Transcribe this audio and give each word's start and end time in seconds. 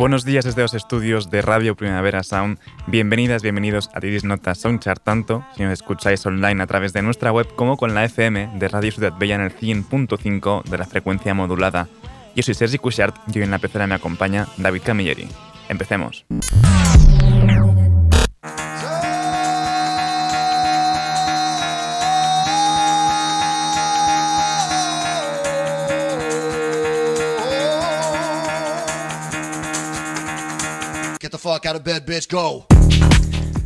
Buenos 0.00 0.24
días 0.24 0.46
desde 0.46 0.62
los 0.62 0.72
estudios 0.72 1.28
de 1.28 1.42
Radio 1.42 1.76
Primavera 1.76 2.22
Sound. 2.22 2.58
Bienvenidas, 2.86 3.42
bienvenidos 3.42 3.90
a 3.92 4.00
Didis 4.00 4.24
Nota 4.24 4.54
Soundchart, 4.54 5.04
tanto 5.04 5.44
si 5.54 5.62
nos 5.62 5.74
escucháis 5.74 6.24
online 6.24 6.62
a 6.62 6.66
través 6.66 6.94
de 6.94 7.02
nuestra 7.02 7.32
web 7.32 7.46
como 7.54 7.76
con 7.76 7.92
la 7.94 8.06
FM 8.06 8.52
de 8.54 8.68
Radio 8.68 8.92
Ciudad 8.92 9.12
Bella 9.18 9.34
en 9.34 9.42
el 9.42 9.54
100.5 9.54 10.64
de 10.64 10.78
la 10.78 10.86
frecuencia 10.86 11.34
modulada. 11.34 11.86
Yo 12.34 12.42
soy 12.42 12.54
Sergi 12.54 12.78
Cushart 12.78 13.14
y 13.30 13.40
hoy 13.40 13.44
en 13.44 13.50
la 13.50 13.58
pecera 13.58 13.86
me 13.86 13.94
acompaña 13.94 14.46
David 14.56 14.80
Camilleri. 14.86 15.28
Empecemos. 15.68 16.24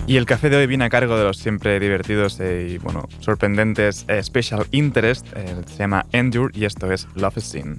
Y 0.06 0.16
el 0.16 0.26
café 0.26 0.50
de 0.50 0.56
hoy 0.56 0.66
viene 0.66 0.84
a 0.84 0.90
cargo 0.90 1.16
de 1.16 1.24
los 1.24 1.38
siempre 1.38 1.80
divertidos 1.80 2.38
y 2.40 2.78
bueno, 2.78 3.08
sorprendentes 3.20 4.04
eh, 4.08 4.22
Special 4.22 4.66
Interest. 4.70 5.26
Eh, 5.34 5.62
se 5.66 5.78
llama 5.78 6.04
Endure 6.12 6.52
y 6.56 6.66
esto 6.66 6.92
es 6.92 7.08
Love 7.14 7.38
Scene. 7.38 7.78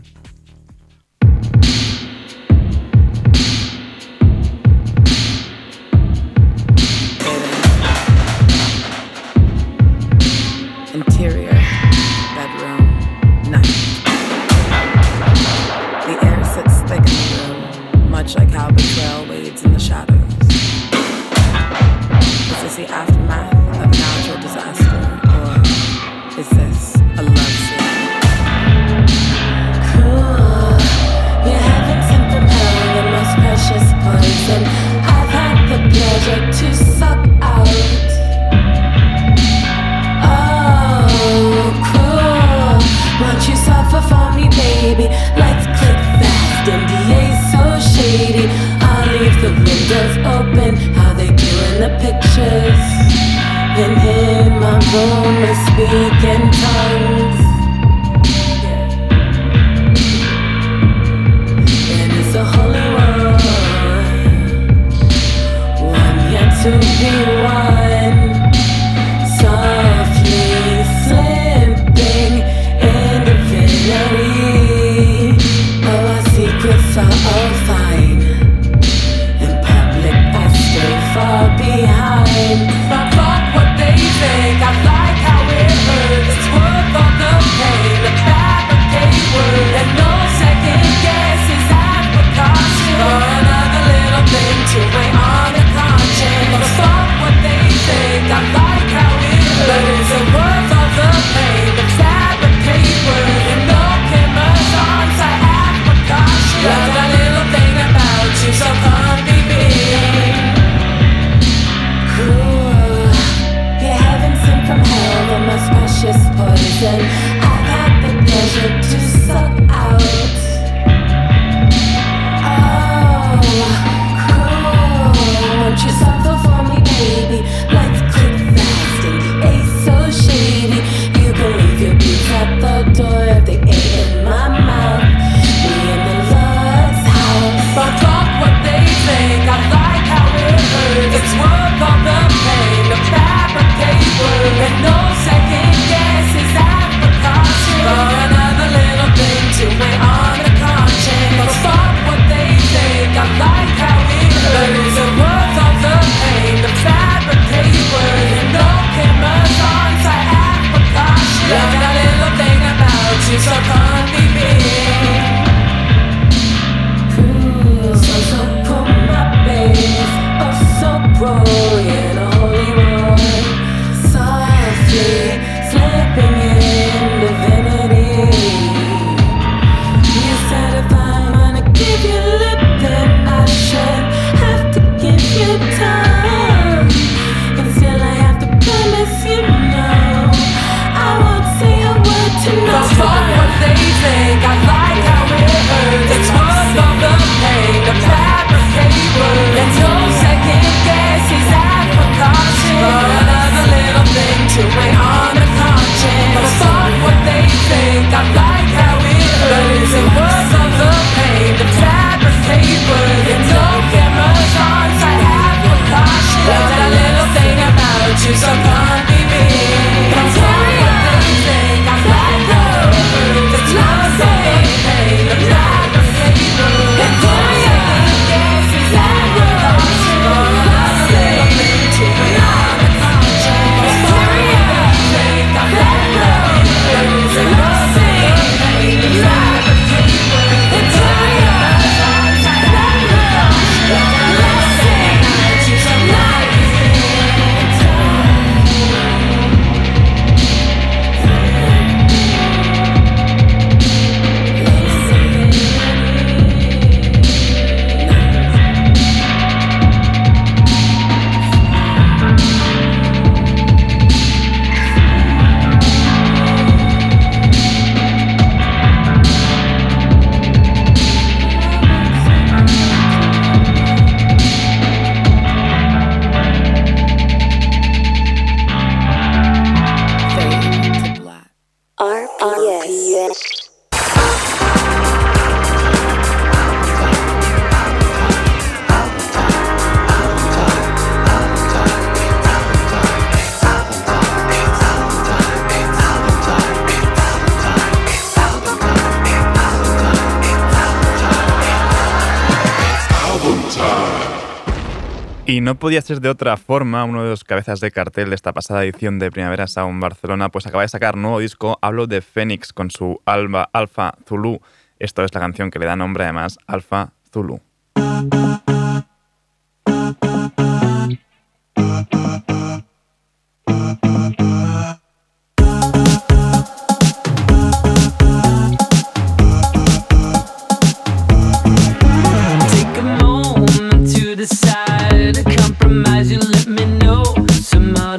Y 305.55 305.61
no 305.61 305.75
podía 305.79 306.01
ser 306.01 306.19
de 306.19 306.27
otra 306.27 306.57
forma, 306.57 307.05
uno 307.05 307.23
de 307.23 307.29
los 307.29 307.45
cabezas 307.45 307.79
de 307.79 307.89
cartel 307.89 308.27
de 308.27 308.35
esta 308.35 308.51
pasada 308.51 308.83
edición 308.83 309.19
de 309.19 309.31
Primavera 309.31 309.67
Sound 309.67 310.01
Barcelona, 310.01 310.49
pues 310.49 310.67
acaba 310.67 310.83
de 310.83 310.89
sacar 310.89 311.15
nuevo 311.15 311.39
disco, 311.39 311.79
hablo 311.81 312.07
de 312.07 312.21
Phoenix 312.21 312.73
con 312.73 312.91
su 312.91 313.21
Alba 313.23 313.69
Alpha 313.71 314.15
Zulu. 314.27 314.59
Esto 314.99 315.23
es 315.23 315.33
la 315.33 315.39
canción 315.39 315.71
que 315.71 315.79
le 315.79 315.85
da 315.85 315.95
nombre 315.95 316.25
además, 316.25 316.59
Alpha 316.67 317.13
Zulu. 317.31 317.61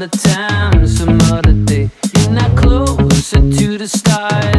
other 0.07 0.19
time, 0.19 0.87
some 0.87 1.21
other 1.33 1.53
day. 1.53 1.91
You're 2.15 2.31
not 2.31 2.57
closer 2.57 3.37
to 3.37 3.79
the 3.79 3.89
stars. 3.89 4.56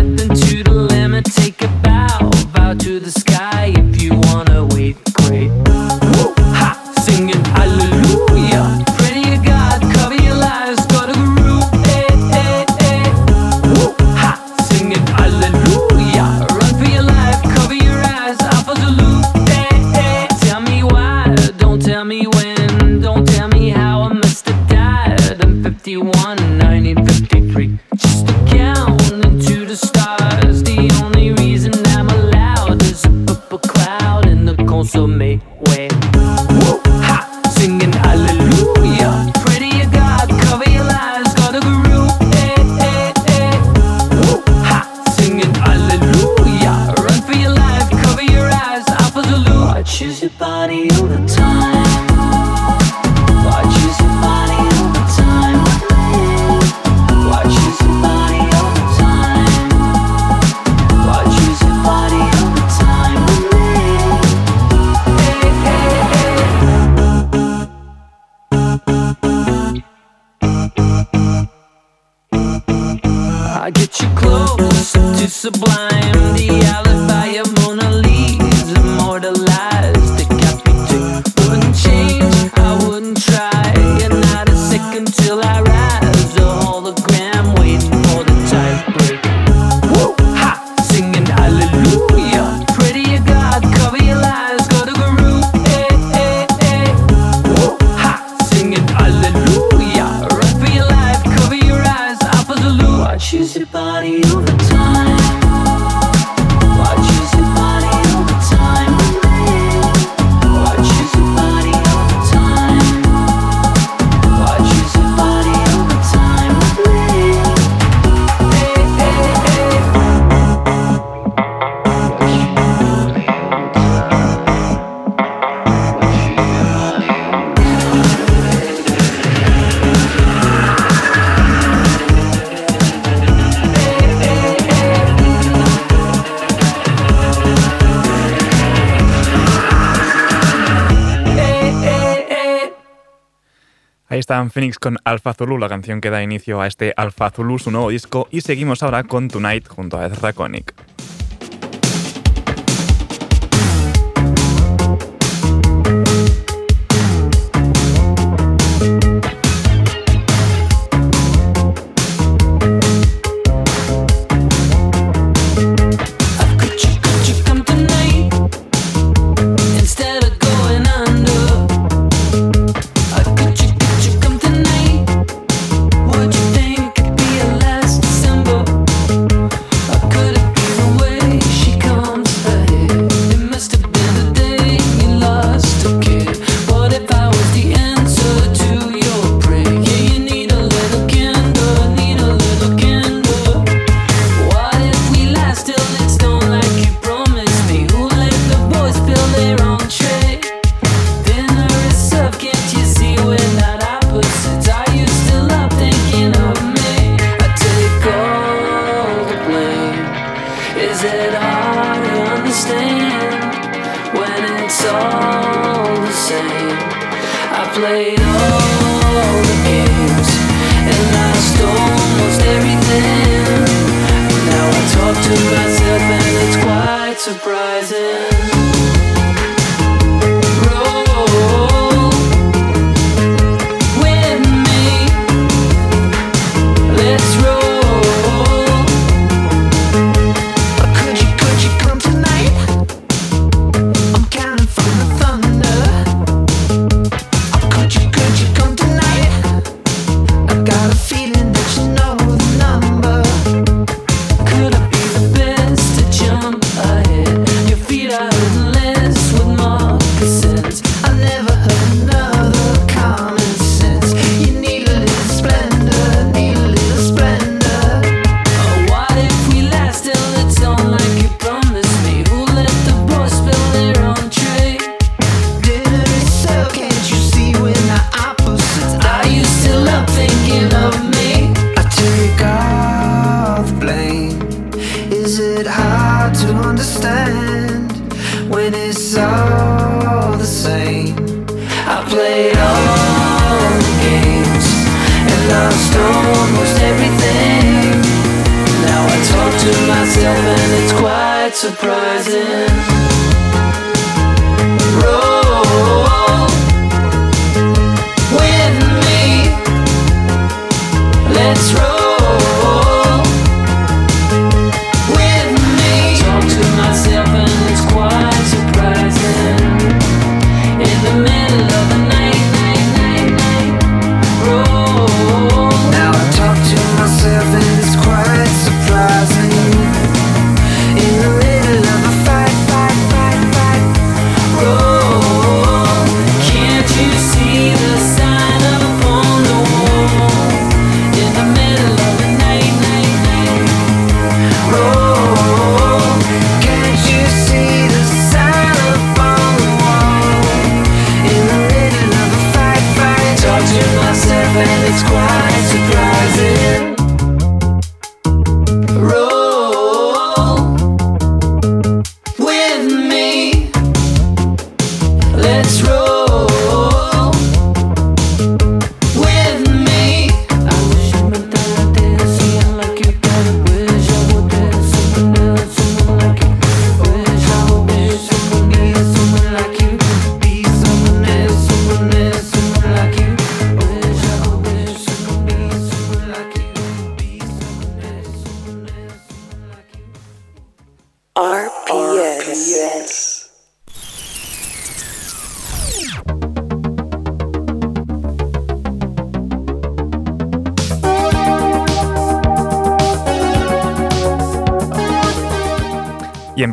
Phoenix 144.46 144.78
con 144.80 144.98
Alpha 145.04 145.34
Zulu, 145.34 145.58
la 145.58 145.68
canción 145.68 146.00
que 146.00 146.10
da 146.10 146.24
inicio 146.24 146.62
a 146.62 146.68
este 146.68 146.94
Alpha 146.96 147.30
Zulu, 147.32 147.60
su 147.60 147.72
nuevo 147.72 147.90
disco, 147.90 148.28
y 148.32 148.42
seguimos 148.42 148.84
ahora 148.84 149.04
con 149.04 149.28
Tonight 149.28 149.68
junto 149.68 149.98
a 149.98 150.06
Ezra. 150.06 150.34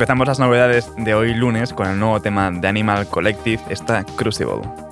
Empezamos 0.04 0.28
las 0.28 0.38
novedades 0.38 0.92
de 0.98 1.14
hoy 1.14 1.32
lunes 1.32 1.72
con 1.72 1.88
el 1.88 1.98
nuevo 1.98 2.20
tema 2.20 2.50
de 2.50 2.68
Animal 2.68 3.06
Collective, 3.06 3.62
esta 3.70 4.04
Crucible. 4.04 4.83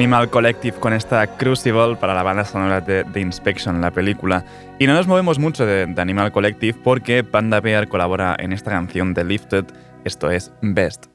Animal 0.00 0.30
Collective 0.30 0.78
con 0.78 0.94
esta 0.94 1.26
Crucible 1.36 1.94
para 1.94 2.14
la 2.14 2.22
banda 2.22 2.46
sonora 2.46 2.80
de 2.80 3.04
The 3.04 3.20
Inspection, 3.20 3.82
la 3.82 3.90
película. 3.90 4.46
Y 4.78 4.86
no 4.86 4.94
nos 4.94 5.06
movemos 5.06 5.38
mucho 5.38 5.66
de, 5.66 5.84
de 5.84 6.00
Animal 6.00 6.32
Collective 6.32 6.78
porque 6.82 7.22
Panda 7.22 7.60
Bear 7.60 7.86
colabora 7.86 8.34
en 8.38 8.54
esta 8.54 8.70
canción 8.70 9.12
de 9.12 9.24
Lifted, 9.24 9.66
esto 10.06 10.30
es 10.30 10.52
Best. 10.62 11.09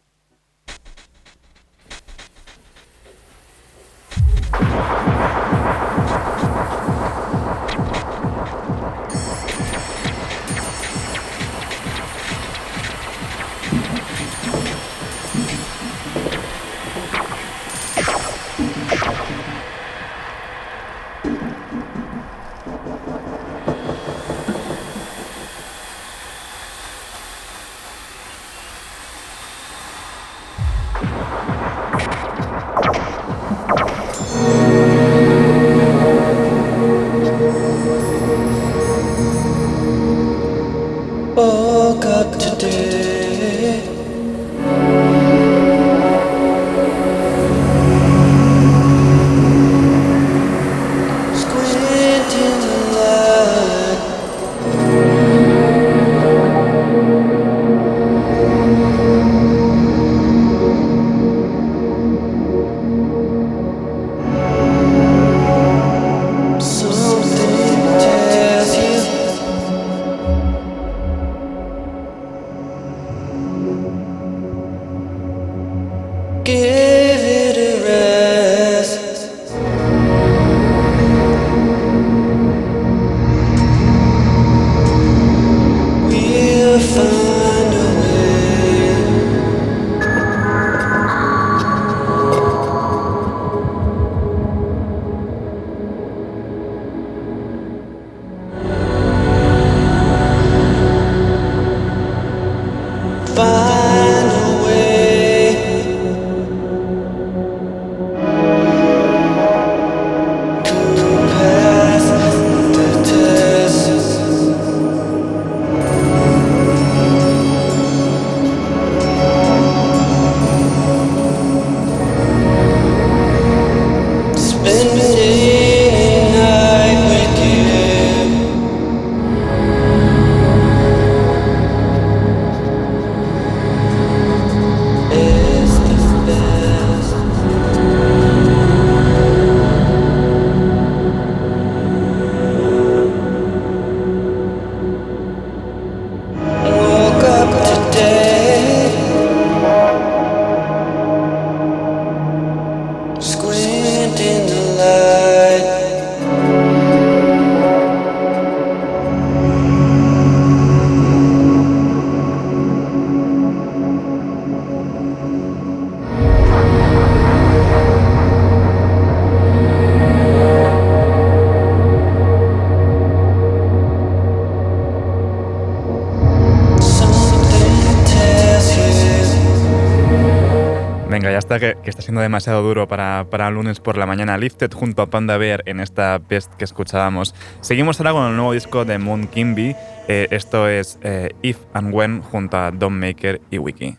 Que, 181.86 181.90
está 181.92 182.02
siendo 182.02 182.20
demasiado 182.20 182.62
duro 182.62 182.88
para, 182.88 183.28
para 183.30 183.50
lunes 183.50 183.80
por 183.80 183.98
la 183.98 184.06
mañana. 184.06 184.38
Lifted 184.38 184.72
junto 184.74 185.02
a 185.02 185.06
Panda 185.06 185.38
Bear 185.38 185.64
en 185.66 185.80
esta 185.80 186.18
best 186.18 186.54
que 186.56 186.66
escuchábamos. 186.66 187.34
Seguimos 187.62 188.00
ahora 188.00 188.12
con 188.12 188.28
el 188.28 188.36
nuevo 188.36 188.52
disco 188.54 188.84
de 188.84 188.98
Moon 188.98 189.28
Kimby. 189.28 189.76
Eh, 190.08 190.28
esto 190.32 190.68
es 190.68 191.00
eh, 191.04 191.30
If 191.42 191.58
and 191.74 191.94
When 191.94 192.22
junto 192.22 192.58
a 192.58 192.72
Don 192.72 193.00
Maker 193.00 193.40
y 193.50 193.58
Wiki. 193.60 193.98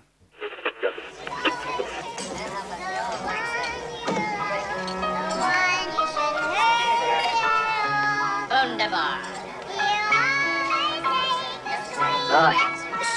Oh, 12.39 12.53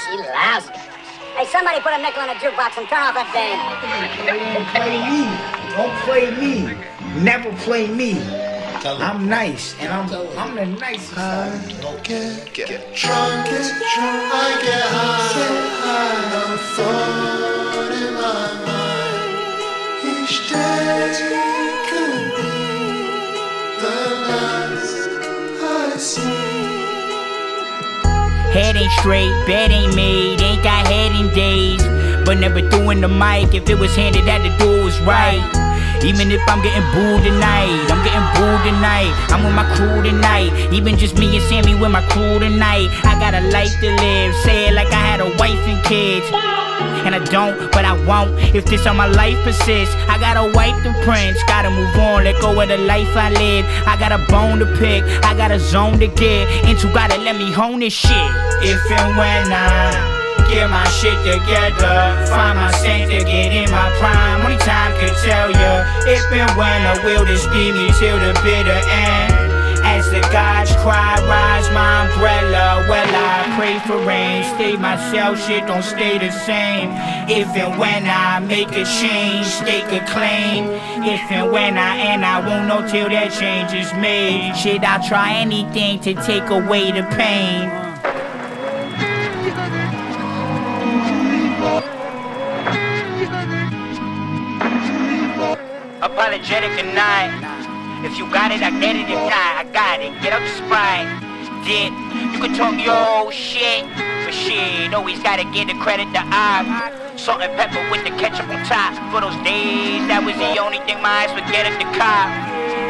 she 0.08 0.16
lousy. 0.16 0.79
Hey, 1.40 1.46
somebody 1.46 1.80
put 1.80 1.94
a 1.94 1.96
nickel 1.96 2.22
in 2.22 2.28
a 2.28 2.34
jukebox 2.34 2.76
and 2.76 2.86
turn 2.86 3.00
off 3.00 3.14
that 3.16 3.32
band. 3.32 3.56
Don't 4.28 4.68
play 4.76 5.00
me. 5.08 5.24
Don't 5.72 5.96
play 6.04 6.28
me. 6.36 6.76
Never 7.24 7.50
play 7.64 7.88
me. 7.88 8.20
I'm 8.84 9.26
nice, 9.26 9.74
and 9.80 9.90
I'm 9.90 10.04
I'm 10.36 10.54
the 10.54 10.66
nicest. 10.66 11.14
Get, 12.04 12.52
get 12.52 12.94
drunk, 12.94 13.46
get 13.48 13.72
drunk, 13.72 14.20
I 14.36 14.60
get 14.60 14.84
high, 14.84 15.80
high. 15.80 16.28
I'm 16.42 16.58
thought 16.76 17.92
in 18.04 18.12
my 18.20 18.44
mind. 18.68 19.32
Each 20.12 20.36
day 20.50 21.24
could 21.88 22.36
be 22.36 22.52
the 23.80 23.96
last 24.28 24.92
I 25.62 25.96
see. 25.96 26.69
Head 28.50 28.76
ain't 28.76 28.90
straight, 28.98 29.30
bed 29.46 29.70
ain't 29.70 29.94
made, 29.94 30.42
ain't 30.42 30.62
got 30.64 30.86
head 30.86 31.12
in 31.12 31.32
days. 31.34 31.82
But 32.26 32.38
never 32.38 32.60
doing 32.60 33.00
the 33.00 33.08
mic, 33.08 33.54
if 33.54 33.68
it 33.70 33.78
was 33.78 33.94
handed 33.94 34.26
that 34.26 34.42
the 34.42 34.50
door 34.58 34.84
was 34.84 34.98
right. 35.02 35.38
Even 36.02 36.32
if 36.32 36.40
I'm 36.48 36.62
getting 36.62 36.82
booed 36.90 37.22
tonight, 37.22 37.86
I'm 37.92 38.02
getting 38.02 38.26
booed 38.34 38.62
tonight. 38.66 39.12
I'm 39.30 39.44
with 39.44 39.54
my 39.54 39.68
crew 39.76 40.02
tonight. 40.02 40.50
Even 40.72 40.96
just 40.96 41.18
me 41.18 41.36
and 41.36 41.44
Sammy 41.44 41.74
with 41.74 41.92
my 41.92 42.02
crew 42.08 42.38
tonight. 42.38 42.88
I 43.04 43.14
got 43.20 43.34
a 43.34 43.42
life 43.50 43.78
to 43.80 43.88
live, 43.88 44.34
say 44.42 44.68
it 44.68 44.74
like 44.74 44.88
I 44.88 44.98
had 44.98 45.20
a 45.20 45.28
wife 45.36 45.62
and 45.68 45.84
kids. 45.84 46.26
And 47.06 47.14
I 47.14 47.24
don't, 47.24 47.70
but 47.72 47.84
I 47.84 47.92
won't. 48.04 48.38
If 48.54 48.66
this 48.66 48.84
how 48.84 48.94
my 48.94 49.06
life 49.06 49.38
persists, 49.44 49.94
I 50.08 50.18
gotta 50.18 50.52
wipe 50.54 50.76
the 50.82 50.92
prints. 51.04 51.42
Gotta 51.44 51.70
move 51.70 51.96
on, 51.96 52.24
let 52.24 52.40
go 52.40 52.60
of 52.60 52.68
the 52.68 52.78
life 52.78 53.16
I 53.16 53.30
live. 53.30 53.64
I 53.86 53.96
got 53.98 54.12
a 54.12 54.20
bone 54.30 54.58
to 54.60 54.66
pick, 54.78 55.04
I 55.24 55.34
got 55.36 55.50
a 55.50 55.58
zone 55.58 55.98
to 55.98 56.06
get 56.06 56.48
into. 56.68 56.92
Gotta 56.92 57.18
let 57.18 57.36
me 57.36 57.50
hone 57.52 57.80
this 57.80 57.92
shit. 57.92 58.30
If 58.62 58.80
and 58.90 59.16
when 59.16 59.52
I 59.52 59.92
get 60.50 60.68
my 60.68 60.84
shit 60.88 61.16
together, 61.24 62.26
find 62.26 62.58
my 62.58 62.70
sense 62.72 63.10
to 63.10 63.24
get 63.24 63.52
in 63.52 63.70
my 63.70 63.88
prime. 63.98 64.42
Only 64.42 64.58
time 64.58 64.92
can 64.98 65.14
tell 65.24 65.50
ya 65.50 65.86
if 66.06 66.24
and 66.32 66.50
when 66.58 66.80
I 66.86 66.98
will 67.04 67.24
this 67.24 67.46
be 67.46 67.72
me 67.72 67.90
till 67.98 68.18
the 68.18 68.32
bitter 68.42 68.80
end. 68.90 69.59
As 70.00 70.10
the 70.10 70.20
gods 70.32 70.72
cry, 70.76 71.14
rise 71.28 71.68
my 71.72 72.06
umbrella. 72.06 72.86
Well, 72.88 73.06
I 73.06 73.54
pray 73.54 73.78
for 73.80 73.98
rain. 74.06 74.42
Stay 74.54 74.74
myself, 74.78 75.38
shit 75.46 75.66
don't 75.66 75.82
stay 75.82 76.16
the 76.16 76.30
same. 76.30 76.88
If 77.28 77.48
and 77.48 77.78
when 77.78 78.06
I 78.06 78.40
make 78.40 78.72
a 78.72 78.86
change, 78.86 79.44
stake 79.44 79.92
a 79.92 80.00
claim. 80.06 80.70
If 81.04 81.20
and 81.30 81.52
when 81.52 81.76
I 81.76 81.96
and 81.96 82.24
I 82.24 82.40
won't 82.40 82.66
know 82.66 82.80
till 82.88 83.10
that 83.10 83.30
change 83.38 83.74
is 83.74 83.92
made. 83.92 84.56
Shit, 84.56 84.82
I'll 84.84 85.06
try 85.06 85.34
anything 85.34 86.00
to 86.00 86.14
take 86.24 86.48
away 86.48 86.92
the 86.92 87.02
pain. 87.20 87.68
Apologetic 96.00 96.94
not. 96.94 97.49
If 98.00 98.16
you 98.16 98.24
got 98.32 98.48
it, 98.48 98.64
I 98.64 98.72
get 98.80 98.96
it. 98.96 99.04
If 99.12 99.20
not, 99.28 99.52
I 99.60 99.64
got 99.76 100.00
it. 100.00 100.16
Get 100.24 100.32
up 100.32 100.40
sprite. 100.56 101.04
Did 101.68 101.92
you 102.32 102.40
can 102.40 102.56
talk 102.56 102.72
your 102.80 103.28
shit, 103.28 103.84
but 104.24 104.32
shit, 104.32 104.96
always 104.96 105.20
gotta 105.20 105.44
give 105.52 105.68
the 105.68 105.76
credit 105.76 106.08
to 106.16 106.22
I. 106.24 106.64
Salt 107.20 107.44
and 107.44 107.52
pepper 107.60 107.84
with 107.92 108.00
the 108.08 108.16
ketchup 108.16 108.48
on 108.48 108.64
top. 108.64 108.96
For 109.12 109.20
those 109.20 109.36
days, 109.44 110.00
that 110.08 110.24
was 110.24 110.32
the 110.40 110.56
only 110.56 110.80
thing 110.88 110.96
my 111.04 111.28
eyes 111.28 111.32
would 111.36 111.44
get 111.52 111.68
at 111.68 111.76
the 111.76 111.84
cop. 111.92 112.32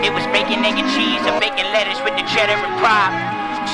It 0.07 0.14
was 0.14 0.23
bacon, 0.31 0.62
egg, 0.62 0.79
and 0.79 0.87
cheese, 0.94 1.18
and 1.27 1.35
bacon 1.42 1.66
lettuce 1.75 1.99
with 2.07 2.14
the 2.14 2.23
cheddar 2.31 2.55
and 2.55 2.75
prop. 2.79 3.11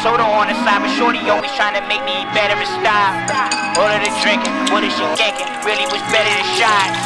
Soda 0.00 0.24
on 0.24 0.48
the 0.48 0.56
side, 0.64 0.80
but 0.80 0.88
shorty 0.96 1.20
always 1.28 1.52
trying 1.60 1.76
to 1.76 1.84
make 1.84 2.00
me 2.08 2.24
eat 2.24 2.30
better 2.32 2.56
and 2.56 2.72
stop. 2.80 3.12
All 3.76 3.92
of 3.92 4.00
the 4.00 4.08
drinking, 4.24 4.56
what 4.72 4.80
is 4.80 4.96
she 4.96 5.04
thinking? 5.20 5.44
Really 5.68 5.84
was 5.92 6.00
better 6.08 6.32
than 6.32 6.48
shots. 6.56 6.96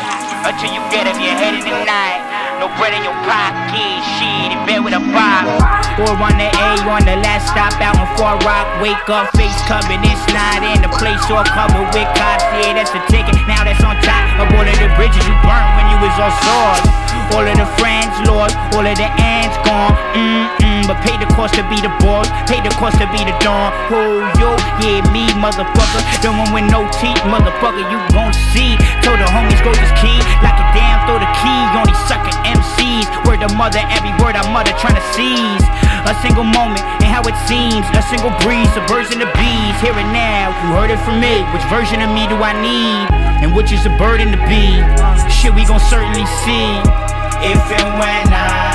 Until 0.47 0.71
you 0.71 0.81
get 0.95 1.11
up 1.11 1.19
your 1.19 1.35
head 1.35 1.59
in 1.59 1.67
the 1.67 1.75
night. 1.83 2.30
No 2.61 2.69
bread 2.77 2.93
in 2.93 3.01
your 3.01 3.17
pocket, 3.25 4.05
shit, 4.21 4.53
in 4.53 4.61
bed 4.69 4.85
with 4.85 4.93
a 4.93 5.01
pop. 5.17 5.49
Or 5.97 6.13
on 6.13 6.37
the 6.37 6.45
A, 6.45 6.69
on 6.93 7.09
the 7.09 7.17
last 7.25 7.49
stop 7.49 7.73
out 7.81 7.97
in 7.97 8.05
Far 8.21 8.37
Rock. 8.45 8.69
Wake 8.85 9.09
up, 9.09 9.33
face 9.33 9.57
covered, 9.65 10.05
it's 10.05 10.21
not 10.29 10.61
in 10.61 10.85
the 10.85 10.93
place 11.01 11.25
all 11.33 11.41
covered 11.41 11.89
with 11.97 12.05
cops. 12.21 12.45
Yeah, 12.61 12.77
that's 12.77 12.93
the 12.93 13.01
ticket. 13.09 13.33
Now 13.49 13.65
that's 13.65 13.81
on 13.81 13.97
top 14.05 14.45
of 14.45 14.53
all 14.53 14.69
of 14.69 14.77
the 14.77 14.93
bridges 14.93 15.25
you 15.25 15.33
burnt 15.41 15.69
when 15.81 15.89
you 15.89 16.05
was 16.05 16.13
on 16.21 16.29
swords. 16.45 16.85
All 17.33 17.49
of 17.49 17.57
the 17.57 17.65
friends 17.81 18.13
lost, 18.29 18.53
all 18.77 18.85
of 18.85 18.93
the 18.93 19.09
ends 19.09 19.57
gone. 19.65 19.97
Mm-mm, 20.13 20.60
but 20.91 20.99
pay 21.07 21.15
the 21.23 21.31
cost 21.39 21.55
to 21.55 21.63
be 21.71 21.79
the 21.79 21.93
boss, 22.03 22.27
pay 22.51 22.59
the 22.59 22.73
cost 22.75 22.99
to 22.99 23.07
be 23.15 23.23
the 23.23 23.31
dawn. 23.39 23.71
Oh, 23.95 24.27
yo, 24.43 24.59
yeah, 24.83 24.99
me, 25.15 25.31
motherfucker. 25.39 26.03
The 26.19 26.35
one 26.35 26.51
with 26.51 26.67
no 26.67 26.83
teeth, 26.99 27.23
motherfucker, 27.31 27.87
you 27.87 27.99
gon' 28.11 28.35
see. 28.51 28.75
Told 29.07 29.23
the 29.23 29.29
homies 29.31 29.63
go 29.63 29.71
just 29.71 29.95
key, 30.03 30.19
lock 30.43 30.59
it 30.59 30.67
down, 30.75 31.07
throw 31.07 31.23
the 31.23 31.31
key 31.39 31.63
on 31.79 31.87
these 31.87 32.03
sucker 32.11 32.35
MCs. 32.43 33.07
Word 33.23 33.39
of 33.47 33.55
mother, 33.55 33.79
every 33.95 34.11
word 34.19 34.35
I 34.35 34.43
mother 34.51 34.75
trying 34.83 34.99
to 34.99 35.07
seize. 35.15 35.63
A 36.11 36.15
single 36.27 36.43
moment 36.43 36.83
and 36.99 37.07
how 37.07 37.23
it 37.23 37.39
seems, 37.47 37.87
a 37.95 38.03
single 38.11 38.35
breeze, 38.43 38.75
a 38.75 38.83
version 38.91 39.23
of 39.23 39.31
bees. 39.39 39.77
Here 39.79 39.95
and 39.95 40.11
now, 40.11 40.51
you 40.67 40.75
heard 40.75 40.91
it 40.91 40.99
from 41.07 41.23
me. 41.23 41.47
Which 41.55 41.63
version 41.71 42.03
of 42.03 42.11
me 42.11 42.27
do 42.27 42.35
I 42.35 42.51
need? 42.59 43.07
And 43.47 43.55
which 43.55 43.71
is 43.71 43.87
a 43.87 43.95
burden 43.95 44.35
to 44.35 44.41
be? 44.51 44.83
Shit, 45.31 45.55
we 45.55 45.63
gon' 45.63 45.79
certainly 45.79 46.27
see. 46.43 46.83
If 47.47 47.63
and 47.79 47.89
when 47.95 48.27
I 48.35 48.70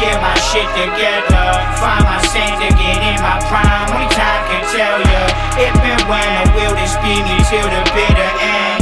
get 0.00 0.16
my 0.24 0.32
shit 0.40 0.64
together, 0.72 1.46
find 1.76 2.04
my 2.08 2.18
sense 2.24 2.50
get 2.80 2.98
in 3.04 3.20
my 3.20 3.36
prime. 3.52 3.92
Only 3.92 4.08
time 4.16 4.42
can 4.48 4.64
tell 4.72 4.98
ya. 5.04 5.22
If 5.60 5.76
and 5.76 6.02
when 6.08 6.24
I 6.24 6.44
will 6.56 6.74
this 6.74 6.96
be 7.04 7.20
me 7.20 7.36
till 7.52 7.68
the 7.68 7.84
bitter 7.92 8.30
end. 8.40 8.80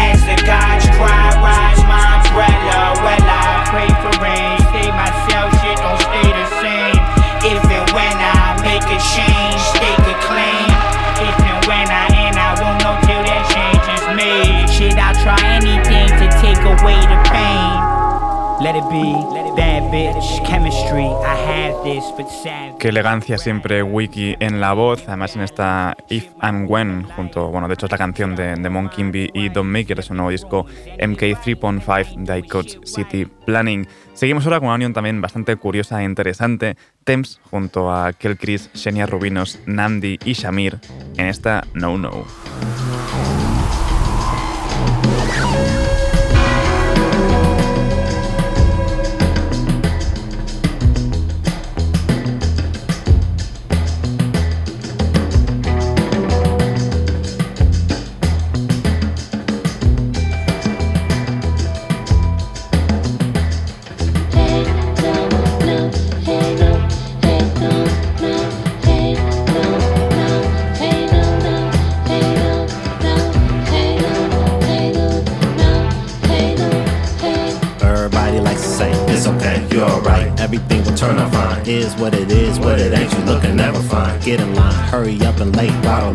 As 0.00 0.24
the 0.24 0.36
gods 0.48 0.88
cry, 0.96 1.28
rise 1.44 1.82
my 1.84 2.24
umbrella. 2.24 2.96
Well, 3.04 3.28
I 3.28 3.68
pray 3.68 3.90
for 4.00 4.12
rain. 4.24 4.63
Qué 22.78 22.88
elegancia 22.88 23.36
siempre 23.36 23.82
Wiki 23.82 24.36
en 24.40 24.58
la 24.58 24.72
voz, 24.72 25.04
además 25.06 25.36
en 25.36 25.42
esta 25.42 25.94
If 26.08 26.28
and 26.40 26.70
When, 26.70 27.02
junto, 27.02 27.48
bueno, 27.48 27.68
de 27.68 27.74
hecho 27.74 27.84
es 27.84 27.92
la 27.92 27.98
canción 27.98 28.34
de, 28.34 28.54
de 28.54 28.70
Mon 28.70 28.88
Kimby 28.88 29.30
y 29.34 29.50
Don 29.50 29.66
Maker, 29.66 30.00
es 30.00 30.08
un 30.08 30.16
nuevo 30.16 30.30
disco 30.30 30.64
MK3.5 30.98 32.34
Dicot 32.34 32.86
City 32.86 33.26
Planning. 33.26 33.86
Seguimos 34.14 34.46
ahora 34.46 34.60
con 34.60 34.68
una 34.68 34.76
unión 34.76 34.94
también 34.94 35.20
bastante 35.20 35.56
curiosa 35.56 36.00
e 36.00 36.06
interesante, 36.06 36.76
Thames 37.04 37.40
junto 37.50 37.92
a 37.92 38.14
Kel 38.14 38.38
Chris, 38.38 38.70
Xenia 38.72 39.04
Rubinos, 39.04 39.60
Nandi 39.66 40.18
y 40.24 40.32
Shamir 40.32 40.78
en 41.18 41.26
esta 41.26 41.64
No 41.74 41.98
No. 41.98 42.24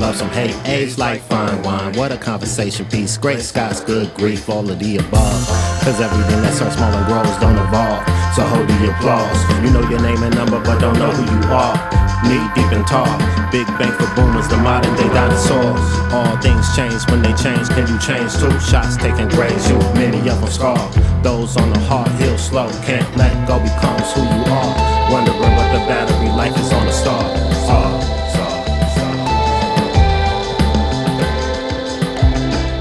Up 0.03 0.15
some 0.15 0.29
hate. 0.29 0.55
Age 0.65 0.97
like 0.97 1.21
fine 1.21 1.61
wine. 1.63 1.93
What 1.95 2.11
a 2.11 2.17
conversation 2.17 2.85
piece. 2.85 3.17
Great 3.17 3.39
Scots, 3.39 3.81
good 3.81 4.13
grief, 4.15 4.49
all 4.49 4.69
of 4.69 4.79
the 4.79 4.97
above. 4.97 5.41
Cause 5.83 5.99
everything 5.99 6.41
that 6.41 6.53
starts 6.53 6.75
small 6.75 6.91
and 6.91 7.05
grows 7.07 7.35
don't 7.39 7.57
evolve. 7.57 8.03
So 8.35 8.43
hold 8.43 8.67
the 8.67 8.91
applause. 8.91 9.39
You 9.63 9.71
know 9.71 9.83
your 9.89 10.01
name 10.01 10.21
and 10.23 10.35
number, 10.35 10.61
but 10.61 10.79
don't 10.79 10.97
know 10.99 11.11
who 11.11 11.25
you 11.25 11.41
are. 11.51 11.75
Knee 12.23 12.43
deep 12.53 12.71
and 12.71 12.85
tall. 12.85 13.09
Big 13.51 13.65
bang 13.79 13.91
for 13.97 14.07
boomers, 14.15 14.47
the 14.47 14.57
modern 14.57 14.93
day 14.95 15.09
dinosaurs. 15.09 15.81
All 16.13 16.37
things 16.37 16.67
change 16.75 17.01
when 17.09 17.21
they 17.21 17.33
change. 17.33 17.67
Can 17.69 17.87
you 17.87 17.97
change 17.99 18.35
too? 18.37 18.53
Shots 18.59 18.97
taking 18.97 19.29
graves, 19.29 19.69
you 19.69 19.77
many 19.97 20.19
of 20.29 20.39
them 20.39 20.51
scar. 20.51 20.79
Those 21.23 21.57
on 21.57 21.73
the 21.73 21.79
hard 21.89 22.11
hill 22.21 22.37
slow. 22.37 22.69
Can't 22.85 23.09
let 23.17 23.33
go 23.47 23.59
becomes 23.59 24.13
who 24.13 24.21
you 24.21 24.43
are. 24.47 24.71
Wondering 25.11 25.39
what 25.57 25.69
the 25.73 25.81
battery 25.89 26.29
life 26.29 26.57
is 26.57 26.71
on 26.71 26.85
the 26.85 26.93
star, 26.93 27.23
star. 27.65 28.18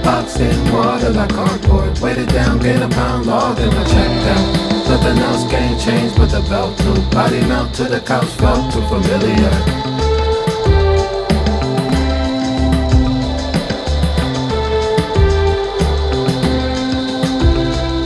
Boxed 0.08 0.40
in 0.40 0.72
water 0.72 1.10
like 1.10 1.28
cardboard. 1.28 1.98
Weighted 1.98 2.30
down, 2.30 2.58
gain 2.60 2.80
a 2.80 2.88
pound 2.88 3.26
law, 3.26 3.52
then 3.52 3.68
I 3.68 3.84
checked 3.84 4.26
out. 4.32 4.88
Nothing 4.88 5.18
else 5.18 5.44
can 5.50 5.78
change 5.78 6.16
but 6.16 6.30
the 6.30 6.40
belt 6.48 6.78
too. 6.78 6.94
Body 7.10 7.40
melt 7.42 7.74
to 7.74 7.84
the 7.84 8.00
couch, 8.00 8.24
felt 8.40 8.72
too 8.72 8.80
familiar. 8.88 9.52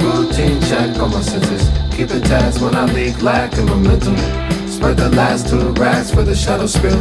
Routine 0.02 0.60
check 0.62 1.00
on 1.00 1.12
my 1.12 1.20
senses. 1.20 1.70
Keep 1.94 2.10
it 2.10 2.24
tabs 2.24 2.58
when 2.58 2.74
I 2.74 2.84
leak 2.92 3.22
lack 3.22 3.56
in 3.58 3.66
momentum. 3.66 4.16
Spread 4.66 4.96
the 4.96 5.10
last 5.10 5.48
two 5.48 5.70
racks 5.74 6.10
for 6.10 6.24
the 6.24 6.34
shadow 6.34 6.66
spill. 6.66 7.00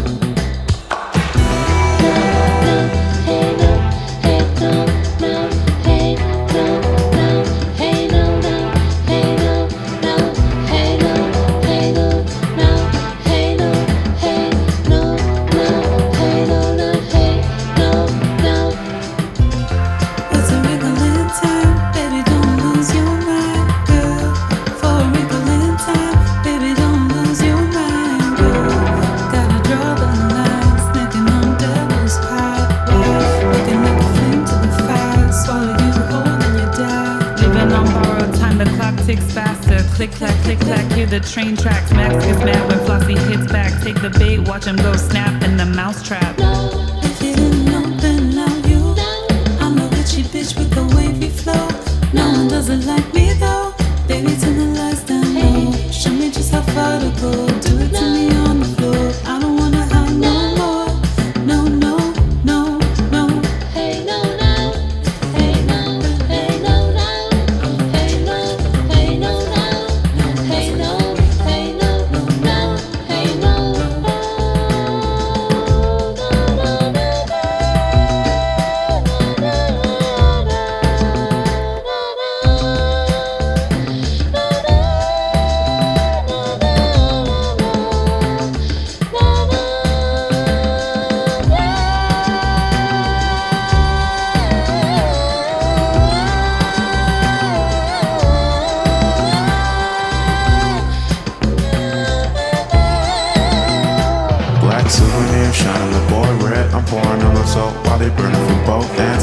The 41.12 41.19
train 41.19 41.58
tracks. 41.58 41.90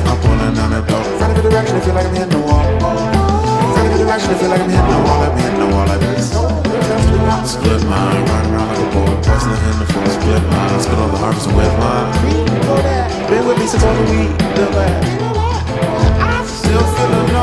I'm 0.08 0.16
pulling 0.24 0.56
on 0.56 0.70
the 0.72 0.80
dope. 0.88 1.04
Find 1.20 1.36
a 1.36 1.42
direction, 1.42 1.76
I 1.76 1.80
feel 1.80 1.94
like 1.94 2.06
I'm 2.06 2.14
hitting 2.16 2.32
the 2.32 2.40
wall. 2.40 2.64
Find 3.76 3.92
a 3.92 3.98
direction, 3.98 4.30
I 4.32 4.36
feel 4.40 4.48
like 4.48 4.62
I'm 4.64 4.70
hitting 4.72 4.88
the 4.88 5.00
wall. 5.04 5.20
Me 5.36 5.42
hitting 5.44 5.60
the 5.60 5.68
wall 5.68 5.84
like 5.84 6.00
this. 6.00 6.32
Split 7.44 7.82
line, 7.84 8.24
riding 8.24 8.52
around 8.56 8.68
like 8.72 8.80
a 8.80 8.88
boy. 8.96 9.12
Pressing 9.20 9.52
the 9.52 9.58
hand 9.60 9.84
for 9.84 10.00
a 10.00 10.10
split 10.16 10.42
line. 10.48 10.80
Spit 10.80 10.98
all 10.98 11.12
the 11.12 11.20
harvest 11.20 11.46
and 11.48 11.56
wet 11.56 11.72
line. 11.78 12.08
Been 13.28 13.44
with 13.46 13.58
me 13.60 13.66
since 13.68 13.84
all 13.84 13.92
the 13.92 14.04
weed, 14.08 14.32
the 14.56 14.64
last. 14.72 15.28
Still 16.48 16.84
feeling 16.96 17.28
the 17.28 17.38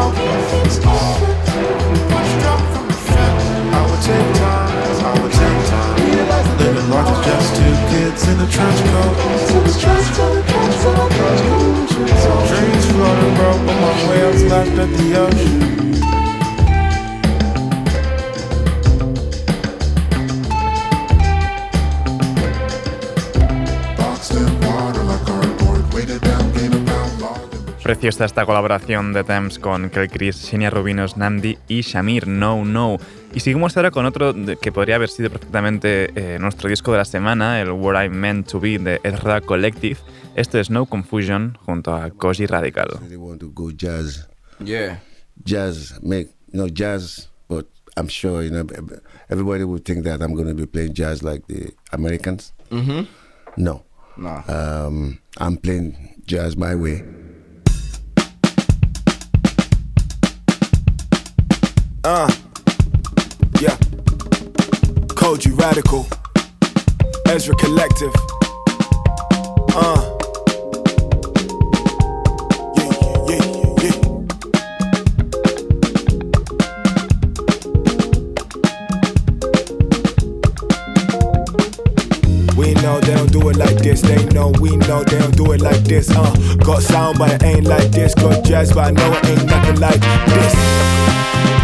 front. 3.14 3.36
I 3.74 3.82
would 3.90 4.02
take 4.02 4.30
time, 4.42 4.74
I 5.06 5.14
would 5.22 5.34
take 5.34 5.62
time. 5.70 5.96
Living 6.58 6.90
large 6.90 7.10
as 7.14 7.22
just 7.26 7.50
two 7.58 7.74
kids 7.94 8.22
in 8.28 8.38
a 8.42 8.48
trench 8.50 8.80
coat. 10.18 10.65
Preciosa 27.86 28.26
esta 28.26 28.48
colaboración 28.48 29.14
de 29.14 29.24
Thames 29.24 29.60
con 29.60 29.92
Kel 29.92 30.10
Chris, 30.10 30.36
Xenia 30.38 30.72
Rubinos, 30.72 31.18
Namdi 31.18 31.60
y 31.68 31.82
Shamir, 31.82 32.28
No 32.28 32.66
No. 32.66 32.98
Y 33.32 33.42
seguimos 33.42 33.78
ahora 33.78 33.92
con 33.92 34.08
otro 34.08 34.34
que 34.60 34.72
podría 34.72 34.96
haber 34.96 35.10
sido 35.10 35.30
perfectamente 35.30 36.10
eh, 36.16 36.40
nuestro 36.40 36.68
disco 36.68 36.92
de 36.94 36.98
la 36.98 37.06
semana, 37.06 37.62
el 37.62 37.70
Where 37.70 38.04
I 38.04 38.10
Meant 38.10 38.50
to 38.50 38.60
Be 38.60 38.80
de 38.80 39.00
Ezra 39.04 39.40
Collective. 39.42 39.98
Esto 40.36 40.60
es 40.60 40.70
No 40.70 40.86
Confusion 40.86 41.58
junto 41.66 41.96
a 41.96 42.10
Koji 42.10 42.46
Radical. 42.46 43.00
They 43.08 43.16
want 43.16 43.40
to 43.40 43.52
go 43.52 43.72
jazz. 43.72 44.28
Yeah. 44.60 44.98
Jazz, 45.46 45.98
make, 46.02 46.28
you 46.52 46.60
know, 46.60 46.68
jazz, 46.68 47.30
but 47.48 47.68
I'm 47.96 48.10
sure, 48.10 48.44
you 48.44 48.52
know, 48.52 48.68
everybody 49.30 49.64
would 49.64 49.86
think 49.86 50.04
that 50.04 50.22
I'm 50.22 50.36
going 50.36 50.50
to 50.50 50.54
be 50.54 50.66
playing 50.66 50.94
jazz 50.94 51.24
like 51.24 51.48
the 51.48 51.72
Americans. 51.94 52.52
Mm-hmm. 52.70 53.06
No. 53.56 53.84
Nah. 54.18 54.44
Um, 54.50 55.20
I'm 55.38 55.56
playing 55.56 55.96
jazz 56.26 56.58
my 56.58 56.76
way. 56.76 57.04
Uh, 62.04 62.30
yeah. 63.62 63.78
Koji 65.16 65.58
Radical. 65.58 66.06
Ezra 67.26 67.56
Collective. 67.56 68.14
Uh. 69.74 70.15
This. 83.96 84.02
They 84.02 84.26
know 84.34 84.52
we 84.60 84.76
know 84.78 85.04
they 85.04 85.20
don't 85.20 85.36
do 85.36 85.52
it 85.54 85.62
like 85.62 85.84
this. 85.84 86.10
Uh, 86.10 86.56
got 86.58 86.82
sound, 86.82 87.18
but 87.18 87.32
it 87.32 87.44
ain't 87.44 87.66
like 87.66 87.92
this. 87.92 88.14
Got 88.16 88.44
jazz, 88.44 88.74
but 88.74 88.86
I 88.86 88.92
know 88.92 89.12
it 89.14 89.26
ain't 89.26 89.46
nothing 89.46 89.80
like 89.80 90.00
this. 90.00 91.55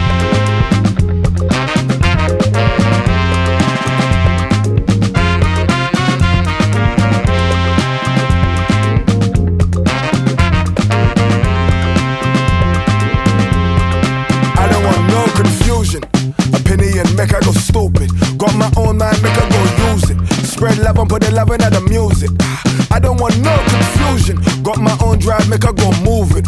Make 25.52 25.66
I 25.66 25.74
go 25.74 25.92
move 26.00 26.32
it. 26.40 26.48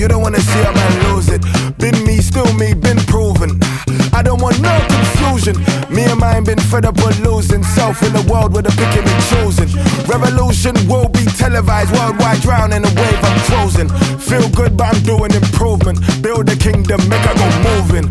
You 0.00 0.08
don't 0.08 0.22
wanna 0.22 0.40
see 0.40 0.60
a 0.64 0.72
man 0.72 0.92
lose 1.12 1.28
it. 1.28 1.42
Been 1.76 1.94
me, 2.06 2.16
still 2.24 2.50
me, 2.54 2.72
been 2.72 2.96
proven. 3.04 3.60
I 4.16 4.22
don't 4.24 4.40
want 4.40 4.58
no 4.62 4.72
confusion. 4.88 5.60
Me 5.92 6.04
and 6.08 6.18
mine 6.18 6.44
been 6.44 6.58
fed 6.58 6.86
up 6.86 6.96
with 7.04 7.20
losing 7.20 7.62
self 7.62 8.02
in 8.02 8.12
the 8.14 8.24
world 8.32 8.54
with 8.54 8.64
the 8.64 8.72
picking 8.80 9.04
and 9.04 9.22
choosing. 9.28 9.68
Revolution 10.08 10.74
will 10.88 11.08
be 11.08 11.24
televised 11.36 11.92
worldwide, 11.92 12.40
drown 12.40 12.72
in 12.72 12.80
the 12.80 12.92
wave 12.96 13.20
I'm 13.28 13.40
closing. 13.44 13.88
Feel 14.18 14.48
good, 14.56 14.74
but 14.74 14.96
I'm 14.96 15.02
doing 15.02 15.32
improvement. 15.34 16.00
Build 16.22 16.48
a 16.48 16.56
kingdom, 16.56 17.00
make 17.12 17.26
I 17.28 17.34
go 17.36 17.48
moving. 17.68 18.08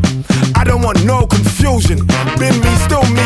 I 0.53 0.63
don't 0.63 0.83
want 0.83 1.03
no 1.05 1.25
confusion. 1.25 2.05
Been 2.37 2.53
me, 2.61 2.71
still 2.85 3.05
me, 3.17 3.25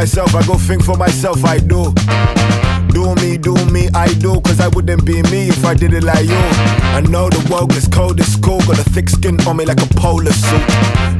myself, 0.00 0.34
I 0.34 0.42
go 0.46 0.54
think 0.54 0.82
for 0.82 0.96
myself, 0.96 1.44
I 1.44 1.58
do. 1.58 1.92
Do 2.94 3.14
me, 3.16 3.36
do 3.36 3.54
me, 3.66 3.90
I 3.94 4.08
do, 4.14 4.40
cause 4.40 4.58
I 4.58 4.68
wouldn't 4.68 5.04
be 5.04 5.20
me 5.24 5.48
if 5.48 5.62
I 5.62 5.74
did 5.74 5.92
it 5.92 6.04
like 6.04 6.24
you. 6.24 6.42
I 6.96 7.02
know 7.02 7.28
the 7.28 7.46
world 7.52 7.68
gets 7.68 7.86
cold, 7.86 8.18
it's 8.18 8.34
cool, 8.36 8.60
got 8.60 8.78
a 8.78 8.90
thick 8.94 9.10
skin 9.10 9.38
on 9.46 9.58
me 9.58 9.66
like 9.66 9.82
a 9.82 9.94
polar 10.00 10.32
suit. 10.32 10.66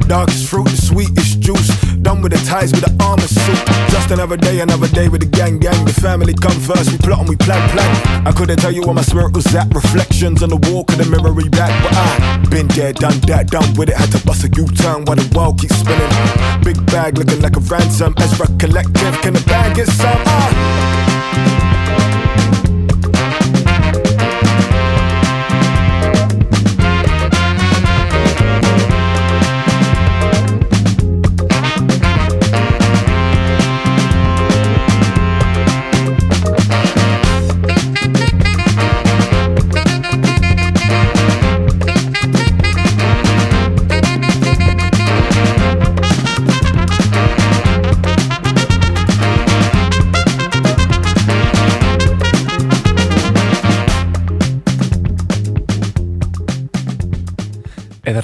Darkest 0.09 0.49
fruit, 0.49 0.65
the 0.65 0.79
sweetest 0.79 1.41
juice. 1.41 1.90
Done 2.11 2.23
with 2.23 2.33
the 2.33 2.45
ties 2.45 2.73
with 2.73 2.83
the 2.83 2.91
armor 3.05 3.23
suit. 3.23 3.63
Just 3.95 4.11
another 4.11 4.37
day, 4.37 4.59
another 4.59 4.89
day 4.89 5.09
with 5.09 5.21
the 5.21 5.29
gang, 5.29 5.61
gang. 5.61 5.85
The 5.85 5.93
family 5.93 6.35
come 6.35 6.59
first, 6.59 6.91
we 6.91 6.99
plot 6.99 7.21
and 7.21 7.29
we 7.29 7.37
plan, 7.37 7.63
plan. 7.71 8.27
I 8.27 8.33
couldn't 8.33 8.59
tell 8.59 8.73
you 8.73 8.83
where 8.83 8.95
my 8.95 9.03
spirit 9.03 9.33
was 9.33 9.47
at. 9.55 9.73
Reflections 9.73 10.43
on 10.43 10.49
the 10.49 10.57
wall, 10.57 10.83
couldn't 10.83 11.09
mirror 11.09 11.33
me 11.33 11.49
back, 11.49 11.71
but 11.85 11.95
I 11.95 12.43
been 12.51 12.67
there, 12.75 12.93
done 12.93 13.21
that, 13.31 13.47
done 13.55 13.77
with 13.79 13.91
it. 13.91 13.95
Had 13.95 14.11
to 14.11 14.27
bust 14.27 14.43
a 14.43 14.49
U-turn 14.49 15.05
while 15.05 15.23
the 15.23 15.31
world 15.39 15.61
keeps 15.61 15.77
spinning. 15.77 16.11
Big 16.65 16.85
bag 16.91 17.17
looking 17.17 17.43
like 17.43 17.55
a 17.55 17.61
ransom. 17.71 18.13
Ezra 18.19 18.49
Collective, 18.59 19.15
can 19.23 19.35
the 19.35 19.45
bag 19.47 19.77
get 19.77 19.87
some? 19.87 20.19
Ah. 20.27 21.70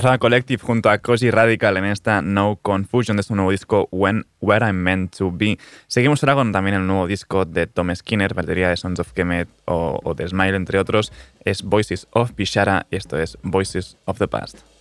Collective 0.06 0.62
junto 0.62 0.88
a 0.88 0.98
Cozy 0.98 1.32
Radical 1.32 1.76
en 1.76 1.84
esta 1.84 2.22
No 2.22 2.60
Confusion 2.62 3.16
de 3.16 3.24
su 3.24 3.34
nuevo 3.34 3.50
disco 3.50 3.88
When 3.90 4.24
Where 4.40 4.64
I'm 4.64 4.76
Meant 4.76 5.16
to 5.16 5.32
Be. 5.32 5.58
Seguimos 5.88 6.22
ahora 6.22 6.36
con 6.36 6.52
también 6.52 6.76
el 6.76 6.86
nuevo 6.86 7.08
disco 7.08 7.44
de 7.44 7.66
Tom 7.66 7.92
Skinner, 7.92 8.32
batería 8.32 8.68
de 8.68 8.76
Sons 8.76 9.00
of 9.00 9.12
Kemet 9.12 9.48
o, 9.64 9.98
o 10.04 10.14
de 10.14 10.28
Smile, 10.28 10.54
entre 10.54 10.78
otros. 10.78 11.12
Es 11.44 11.64
Voices 11.64 12.06
of 12.12 12.36
Bishara 12.36 12.86
y 12.88 12.96
esto 12.96 13.18
es 13.18 13.36
Voices 13.42 13.96
of 14.04 14.18
the 14.18 14.28
Past. 14.28 14.75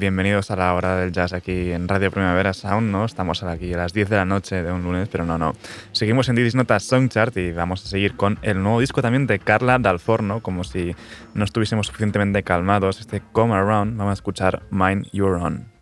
Bienvenidos 0.00 0.50
a 0.50 0.56
la 0.56 0.72
hora 0.72 0.96
del 0.96 1.12
jazz 1.12 1.34
aquí 1.34 1.72
en 1.72 1.86
Radio 1.86 2.10
Primavera 2.10 2.54
Sound, 2.54 2.90
¿no? 2.90 3.04
Estamos 3.04 3.42
aquí 3.42 3.74
a 3.74 3.76
las 3.76 3.92
10 3.92 4.08
de 4.08 4.16
la 4.16 4.24
noche 4.24 4.62
de 4.62 4.72
un 4.72 4.82
lunes, 4.82 5.10
pero 5.12 5.26
no, 5.26 5.36
no. 5.36 5.52
Seguimos 5.92 6.30
en 6.30 6.36
Didis 6.36 6.54
Notas 6.54 6.84
Songchart 6.84 7.36
y 7.36 7.52
vamos 7.52 7.84
a 7.84 7.88
seguir 7.88 8.16
con 8.16 8.38
el 8.40 8.62
nuevo 8.62 8.80
disco 8.80 9.02
también 9.02 9.26
de 9.26 9.38
Carla 9.38 9.78
Dalforno, 9.78 10.40
como 10.40 10.64
si 10.64 10.96
no 11.34 11.44
estuviésemos 11.44 11.86
suficientemente 11.86 12.42
calmados. 12.42 12.98
Este 12.98 13.20
Come 13.32 13.54
Around, 13.54 13.98
vamos 13.98 14.12
a 14.12 14.14
escuchar 14.14 14.62
Mind 14.70 15.06
Your 15.12 15.34
Own. 15.34 15.79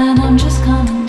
and 0.00 0.18
I'm 0.18 0.38
just 0.38 0.64
coming. 0.64 0.99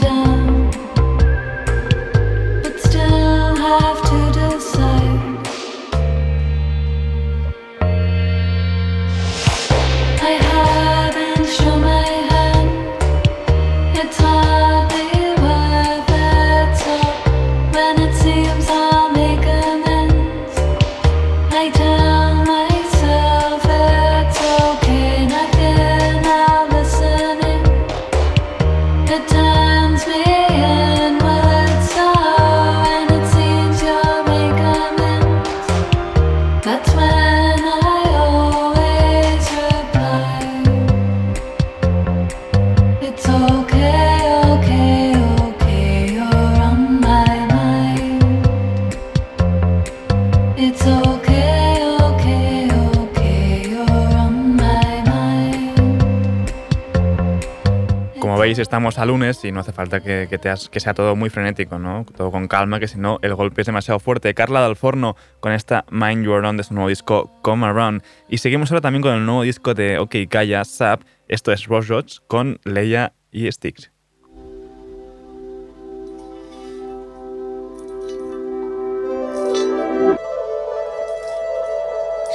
A 58.90 59.06
lunes 59.06 59.46
y 59.46 59.52
no 59.52 59.60
hace 59.60 59.72
falta 59.72 60.02
que, 60.02 60.28
que 60.30 60.80
sea 60.80 60.94
todo 60.94 61.16
muy 61.16 61.30
frenético, 61.30 61.78
¿no? 61.78 62.06
Todo 62.18 62.32
con 62.32 62.48
calma, 62.48 62.80
que 62.80 62.88
si 62.88 62.98
no 62.98 63.20
el 63.22 63.36
golpe 63.36 63.62
es 63.62 63.68
demasiado 63.68 64.00
fuerte. 64.00 64.34
Carla 64.34 64.66
del 64.66 64.76
Forno 64.76 65.16
con 65.40 65.52
esta 65.52 65.86
Mind 65.92 66.26
Your 66.26 66.44
Own 66.44 66.58
de 66.58 66.64
su 66.64 66.74
nuevo 66.74 66.90
disco 66.90 67.32
Come 67.44 67.68
Around. 67.68 68.04
Y 68.28 68.40
seguimos 68.40 68.72
ahora 68.72 68.82
también 68.82 69.04
con 69.04 69.14
el 69.14 69.26
nuevo 69.26 69.44
disco 69.44 69.74
de 69.74 70.00
OK 70.00 70.16
Kaya, 70.30 70.66
Sap. 70.66 71.04
Esto 71.28 71.52
es 71.52 71.68
Ross 71.68 71.88
Roach 71.88 72.18
con 72.28 72.60
Leia 72.64 73.14
y 73.32 73.50
Sticks. 73.52 73.92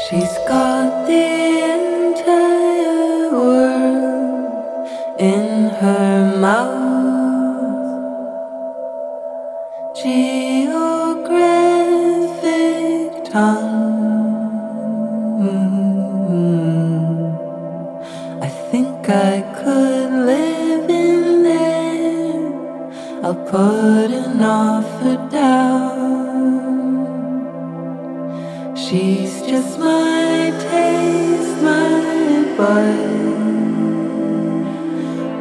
She's 0.08 0.38
got 0.46 1.08
the 1.08 1.26
in 5.18 5.70
her 5.70 6.36
mouth. 6.38 6.84
Geographic 9.96 10.84
tongue. 13.24 13.86
I 18.42 18.48
think 18.70 19.08
I 19.08 19.40
could 19.56 20.12
live 20.12 20.90
in 20.90 21.42
there. 21.42 22.52
I'll 23.24 23.34
put 23.46 24.10
an 24.10 24.42
offer 24.42 25.16
down. 25.30 25.96
She's 28.76 29.40
just 29.42 29.78
my 29.78 30.52
taste, 30.70 31.62
my 31.62 32.54
bud. 32.58 33.15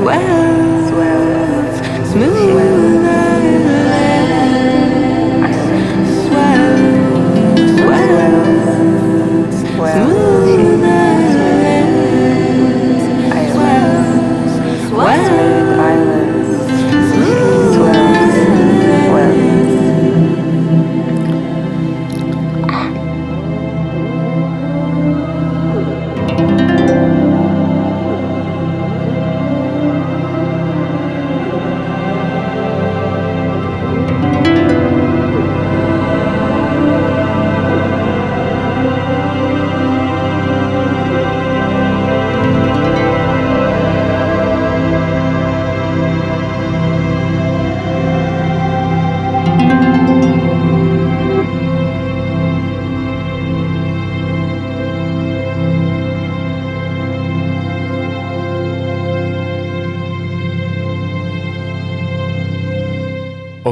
well. 0.00 0.49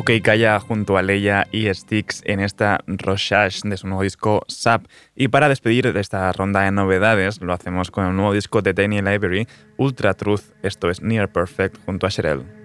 OK 0.09 0.23
Kaya 0.23 0.59
junto 0.59 0.97
a 0.97 1.03
Leia 1.03 1.47
y 1.53 1.69
Sticks 1.75 2.23
en 2.25 2.41
esta 2.41 2.81
Rorschach 2.87 3.61
de 3.63 3.77
su 3.77 3.87
nuevo 3.89 4.03
disco 4.03 4.43
Sap. 4.49 4.87
Y 5.15 5.29
para 5.29 5.51
despedir 5.51 5.93
de 5.93 6.01
esta 6.01 6.33
ronda 6.33 6.63
de 6.63 6.71
novedades, 6.71 7.43
lo 7.43 7.53
hacemos 7.53 7.91
con 7.91 8.07
el 8.07 8.17
nuevo 8.17 8.33
disco 8.33 8.63
de 8.63 8.73
Tiny 8.73 9.03
Library, 9.03 9.47
Ultra 9.77 10.15
Truth, 10.15 10.45
esto 10.63 10.89
es 10.89 11.03
Near 11.03 11.31
Perfect 11.31 11.77
junto 11.85 12.07
a 12.07 12.09
Sherelle. 12.09 12.58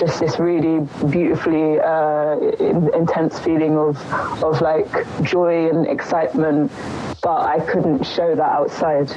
Was 0.00 0.10
just 0.10 0.20
this 0.20 0.38
really 0.38 0.86
beautifully 1.10 1.80
uh, 1.80 2.38
in, 2.58 2.92
intense 2.94 3.38
feeling 3.38 3.76
of 3.76 3.96
of 4.42 4.60
like 4.60 4.90
joy 5.22 5.68
and 5.68 5.86
excitement, 5.86 6.70
but 7.22 7.40
I 7.40 7.60
couldn't 7.60 8.04
show 8.04 8.34
that 8.34 8.52
outside. 8.52 9.10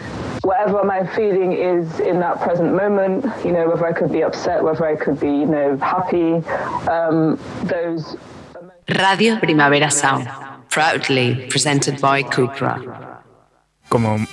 Whatever 0.44 0.84
my 0.84 1.06
feeling 1.16 1.54
is 1.54 2.00
in 2.00 2.20
that 2.20 2.40
present 2.42 2.74
moment, 2.74 3.26
you 3.46 3.52
know, 3.52 3.68
whether 3.70 3.86
I 3.86 3.94
could 3.94 4.12
be 4.12 4.24
upset, 4.24 4.64
whether 4.64 4.86
I 4.86 4.96
could 4.96 5.20
be, 5.20 5.28
you 5.28 5.46
know, 5.46 5.78
happy, 5.78 6.34
um, 6.90 7.40
those 7.64 8.18
Radio 8.90 9.38
Primavera 9.38 9.92
Sound, 9.92 10.28
proudly 10.70 11.48
presented 11.50 12.02
by 12.02 12.24
Cupra. 12.24 13.22
Como, 13.90 14.26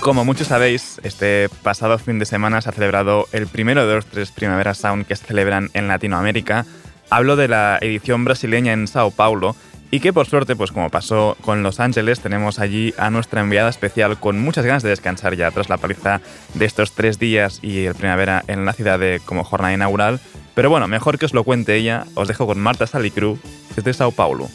como 0.00 0.24
muchos 0.24 0.48
sabéis, 0.48 1.00
este 1.02 1.48
pasado 1.62 1.98
fin 1.98 2.18
de 2.18 2.24
semana 2.24 2.60
se 2.60 2.68
ha 2.68 2.72
celebrado 2.72 3.26
el 3.32 3.46
primero 3.46 3.86
de 3.86 3.94
los 3.94 4.06
tres 4.06 4.30
Primavera 4.30 4.74
Sound 4.74 5.06
que 5.06 5.16
se 5.16 5.26
celebran 5.26 5.70
en 5.74 5.88
Latinoamérica. 5.88 6.66
Hablo 7.10 7.36
de 7.36 7.48
la 7.48 7.78
edición 7.80 8.24
brasileña 8.24 8.72
en 8.72 8.86
Sao 8.86 9.10
Paulo 9.10 9.56
y 9.90 10.00
que 10.00 10.12
por 10.12 10.26
suerte, 10.26 10.56
pues 10.56 10.72
como 10.72 10.90
pasó 10.90 11.36
con 11.40 11.62
Los 11.62 11.80
Ángeles, 11.80 12.20
tenemos 12.20 12.58
allí 12.58 12.94
a 12.98 13.10
nuestra 13.10 13.40
enviada 13.40 13.70
especial 13.70 14.18
con 14.18 14.40
muchas 14.40 14.64
ganas 14.64 14.82
de 14.82 14.90
descansar 14.90 15.36
ya 15.36 15.50
tras 15.50 15.68
la 15.68 15.78
paliza 15.78 16.20
de 16.54 16.64
estos 16.64 16.92
tres 16.92 17.18
días 17.18 17.60
y 17.62 17.84
el 17.84 17.94
primavera 17.94 18.42
en 18.48 18.64
la 18.64 18.72
ciudad 18.72 18.98
de 18.98 19.20
como 19.24 19.44
jornada 19.44 19.74
inaugural. 19.74 20.20
Pero 20.54 20.70
bueno, 20.70 20.88
mejor 20.88 21.18
que 21.18 21.26
os 21.26 21.34
lo 21.34 21.44
cuente 21.44 21.76
ella, 21.76 22.06
os 22.14 22.28
dejo 22.28 22.46
con 22.46 22.58
Marta 22.58 22.86
Salicru 22.86 23.38
desde 23.74 23.92
Sao 23.92 24.10
Paulo. 24.10 24.48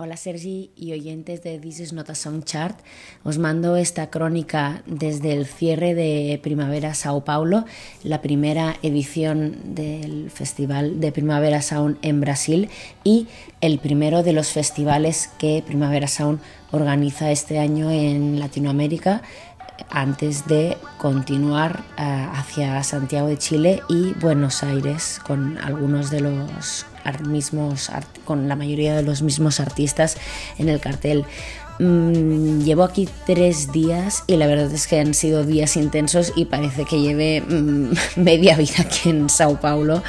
Hola 0.00 0.16
Sergi 0.16 0.70
y 0.76 0.92
oyentes 0.92 1.42
de 1.42 1.58
This 1.58 1.80
is 1.80 1.92
Not 1.92 2.08
a 2.08 2.14
Song 2.14 2.44
Chart. 2.44 2.78
Os 3.24 3.38
mando 3.38 3.74
esta 3.74 4.10
crónica 4.10 4.84
desde 4.86 5.32
el 5.32 5.44
cierre 5.44 5.96
de 5.96 6.38
Primavera 6.40 6.94
Sao 6.94 7.24
Paulo, 7.24 7.64
la 8.04 8.22
primera 8.22 8.76
edición 8.84 9.74
del 9.74 10.30
Festival 10.30 11.00
de 11.00 11.10
Primavera 11.10 11.62
Sound 11.62 11.98
en 12.02 12.20
Brasil 12.20 12.70
y 13.02 13.26
el 13.60 13.80
primero 13.80 14.22
de 14.22 14.34
los 14.34 14.52
festivales 14.52 15.30
que 15.36 15.64
Primavera 15.66 16.06
Sound 16.06 16.38
organiza 16.70 17.32
este 17.32 17.58
año 17.58 17.90
en 17.90 18.38
Latinoamérica 18.38 19.22
antes 19.90 20.46
de 20.46 20.76
continuar 20.98 21.82
uh, 21.98 22.36
hacia 22.36 22.84
Santiago 22.84 23.26
de 23.26 23.38
Chile 23.38 23.82
y 23.88 24.12
Buenos 24.14 24.62
Aires 24.62 25.20
con 25.26 25.58
algunos 25.58 26.10
de 26.10 26.20
los 26.20 26.86
mismos 27.24 27.90
con 28.24 28.48
la 28.48 28.56
mayoría 28.56 28.94
de 28.94 29.02
los 29.02 29.22
mismos 29.22 29.60
artistas 29.60 30.16
en 30.58 30.68
el 30.68 30.80
cartel. 30.80 31.24
Mm, 31.78 32.62
llevo 32.64 32.82
aquí 32.82 33.08
tres 33.24 33.70
días 33.70 34.24
y 34.26 34.36
la 34.36 34.46
verdad 34.48 34.72
es 34.72 34.86
que 34.88 34.98
han 34.98 35.14
sido 35.14 35.44
días 35.44 35.76
intensos 35.76 36.32
y 36.34 36.46
parece 36.46 36.84
que 36.84 37.00
lleve 37.00 37.40
mm, 37.40 37.92
media 38.16 38.56
vida 38.56 38.80
aquí 38.80 39.10
en 39.10 39.28
Sao 39.28 39.60
Paulo. 39.60 40.02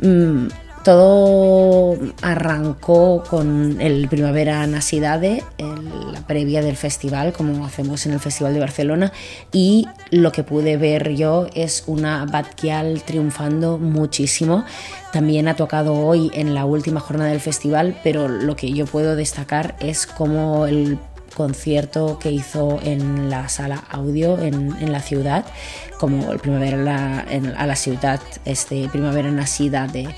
Mm, 0.00 0.46
todo 0.84 1.96
arrancó 2.22 3.22
con 3.28 3.80
el 3.80 4.08
Primavera 4.08 4.66
Nacidade, 4.66 5.42
el- 5.58 6.12
la 6.12 6.20
previa 6.26 6.62
del 6.62 6.76
festival, 6.76 7.32
como 7.32 7.66
hacemos 7.66 8.06
en 8.06 8.12
el 8.12 8.20
Festival 8.20 8.54
de 8.54 8.60
Barcelona, 8.60 9.12
y 9.52 9.86
lo 10.10 10.32
que 10.32 10.42
pude 10.42 10.76
ver 10.76 11.14
yo 11.14 11.46
es 11.54 11.84
una 11.86 12.24
Batquial 12.24 13.02
triunfando 13.04 13.78
muchísimo. 13.78 14.64
También 15.12 15.48
ha 15.48 15.56
tocado 15.56 15.94
hoy 15.94 16.30
en 16.34 16.54
la 16.54 16.64
última 16.64 17.00
jornada 17.00 17.30
del 17.30 17.40
festival, 17.40 17.96
pero 18.02 18.28
lo 18.28 18.56
que 18.56 18.72
yo 18.72 18.86
puedo 18.86 19.16
destacar 19.16 19.76
es 19.80 20.06
cómo 20.06 20.66
el 20.66 20.98
concierto 21.36 22.18
que 22.18 22.30
hizo 22.32 22.80
en 22.82 23.30
la 23.30 23.48
sala 23.48 23.84
audio 23.90 24.38
en, 24.38 24.74
en 24.80 24.92
la 24.92 25.00
ciudad, 25.00 25.44
como 25.98 26.32
el 26.32 26.38
Primavera 26.38 26.76
la, 26.76 27.24
en- 27.30 27.54
a 27.56 27.66
la 27.66 27.76
ciudad, 27.76 28.20
este 28.44 28.88
Primavera 28.88 29.30
Nacida 29.30 29.86
de 29.86 30.08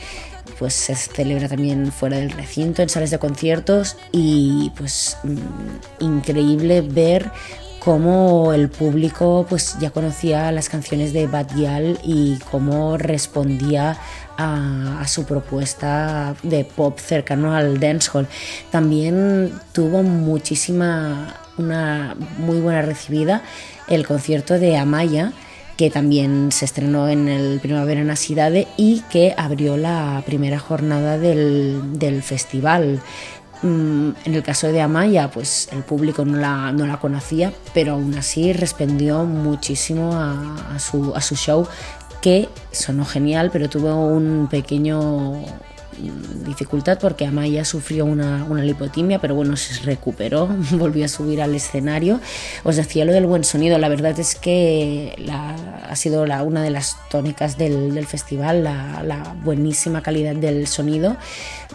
pues 0.58 0.74
se 0.74 0.94
celebra 0.94 1.48
también 1.48 1.92
fuera 1.92 2.18
del 2.18 2.30
recinto, 2.30 2.82
en 2.82 2.88
salas 2.88 3.10
de 3.10 3.18
conciertos 3.18 3.96
y 4.12 4.70
pues 4.76 5.16
mm, 5.22 6.04
increíble 6.04 6.80
ver 6.82 7.30
cómo 7.78 8.52
el 8.52 8.68
público 8.68 9.44
pues 9.48 9.76
ya 9.80 9.90
conocía 9.90 10.52
las 10.52 10.68
canciones 10.68 11.12
de 11.12 11.26
Bad 11.26 11.48
Gyal 11.54 11.98
y 12.04 12.38
cómo 12.50 12.96
respondía 12.96 13.98
a, 14.36 15.00
a 15.00 15.08
su 15.08 15.24
propuesta 15.24 16.36
de 16.42 16.64
pop 16.64 16.98
cercano 16.98 17.54
al 17.54 17.80
dancehall. 17.80 18.28
También 18.70 19.52
tuvo 19.72 20.02
muchísima, 20.02 21.34
una 21.58 22.16
muy 22.38 22.60
buena 22.60 22.82
recibida 22.82 23.42
el 23.88 24.06
concierto 24.06 24.58
de 24.58 24.76
Amaya, 24.76 25.32
que 25.76 25.90
también 25.90 26.52
se 26.52 26.64
estrenó 26.64 27.08
en 27.08 27.28
el 27.28 27.60
Primavera 27.60 28.04
Nacidade 28.04 28.68
y 28.76 29.00
que 29.10 29.34
abrió 29.36 29.76
la 29.76 30.22
primera 30.26 30.58
jornada 30.58 31.18
del, 31.18 31.98
del 31.98 32.22
festival. 32.22 33.00
Mm, 33.62 34.10
En 34.24 34.34
el 34.34 34.42
caso 34.42 34.68
de 34.68 34.80
Amaya, 34.80 35.30
pues 35.30 35.68
el 35.72 35.82
público 35.82 36.24
no 36.24 36.36
la, 36.38 36.72
no 36.72 36.86
la 36.86 36.98
conocía, 36.98 37.52
pero 37.72 37.92
aún 37.92 38.14
así 38.14 38.52
respondió 38.52 39.24
muchísimo 39.24 40.12
a, 40.14 40.74
a 40.74 40.78
su, 40.78 41.14
a 41.14 41.20
su 41.20 41.36
show, 41.36 41.66
que 42.20 42.48
sonó 42.70 43.04
genial, 43.04 43.50
pero 43.52 43.68
tuvo 43.68 43.94
un 44.06 44.48
pequeño 44.50 45.42
dificultad 46.46 46.98
porque 47.00 47.26
Amaya 47.26 47.64
sufrió 47.64 48.04
una, 48.04 48.44
una 48.48 48.62
lipotimia, 48.62 49.18
pero 49.20 49.34
bueno, 49.34 49.56
se 49.56 49.80
recuperó, 49.82 50.46
volvió 50.72 51.04
a 51.04 51.08
subir 51.08 51.40
al 51.42 51.54
escenario. 51.54 52.20
Os 52.64 52.76
decía 52.76 53.04
lo 53.04 53.12
del 53.12 53.26
buen 53.26 53.44
sonido, 53.44 53.78
la 53.78 53.88
verdad 53.88 54.18
es 54.18 54.34
que 54.34 55.14
la- 55.18 55.56
ha 55.88 55.96
sido 55.96 56.24
la, 56.26 56.42
una 56.42 56.62
de 56.62 56.70
las 56.70 56.96
tónicas 57.10 57.58
del, 57.58 57.94
del 57.94 58.06
festival, 58.06 58.64
la, 58.64 59.02
la 59.02 59.34
buenísima 59.44 60.02
calidad 60.02 60.34
del 60.34 60.66
sonido 60.66 61.16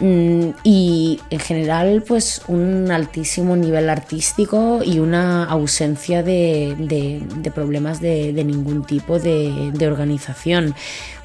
y 0.00 1.20
en 1.30 1.40
general 1.40 2.04
pues 2.06 2.42
un 2.46 2.90
altísimo 2.90 3.56
nivel 3.56 3.90
artístico 3.90 4.80
y 4.84 5.00
una 5.00 5.44
ausencia 5.44 6.22
de, 6.22 7.22
problemas 7.54 8.00
de, 8.00 8.32
de 8.32 8.44
ningún 8.44 8.84
tipo 8.84 9.18
de, 9.18 9.72
organización. 9.86 10.74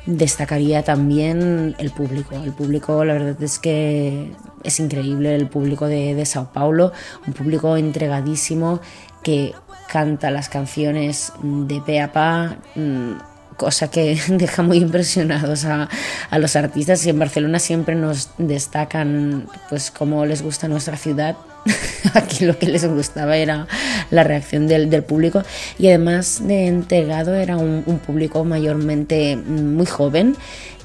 Destacaría 0.06 0.84
también 0.84 1.76
el 1.78 1.92
público. 1.92 2.36
El 2.36 2.52
público, 2.52 3.06
la 3.06 3.14
verdad 3.14 3.42
es 3.42 3.58
que 3.58 4.32
es 4.64 4.80
increíble, 4.80 5.36
el 5.36 5.48
público 5.48 5.88
de, 5.88 6.14
de 6.14 6.26
Sao 6.26 6.52
Paulo, 6.52 6.92
un 7.26 7.34
público 7.34 7.78
entregadísimo 7.78 8.82
que 9.24 9.54
canta 9.88 10.32
las 10.32 10.50
canciones 10.50 11.32
de 11.42 11.80
pe 11.82 12.02
a 12.02 12.12
pa, 12.12 12.58
mm, 12.76 13.14
cosa 13.64 13.90
que 13.90 14.20
deja 14.28 14.62
muy 14.62 14.78
impresionados 14.78 15.64
a, 15.64 15.88
a 16.30 16.40
los 16.40 16.56
artistas 16.58 17.06
y 17.06 17.10
en 17.10 17.20
Barcelona 17.20 17.60
siempre 17.60 17.96
nos 17.96 18.30
destacan 18.38 19.48
pues 19.70 19.90
cómo 19.90 20.26
les 20.26 20.42
gusta 20.42 20.68
nuestra 20.68 20.98
ciudad 20.98 21.38
aquí 22.14 22.46
lo 22.46 22.58
que 22.58 22.68
les 22.68 22.86
gustaba 22.86 23.38
era 23.38 23.68
la 24.12 24.24
reacción 24.24 24.68
del, 24.68 24.90
del 24.90 25.04
público. 25.04 25.44
Y 25.78 25.88
además 25.88 26.42
de 26.46 26.68
entregado 26.68 27.36
era 27.36 27.58
un, 27.58 27.84
público 28.06 28.44
mayormente 28.44 29.36
muy 29.38 29.86
joven 29.86 30.36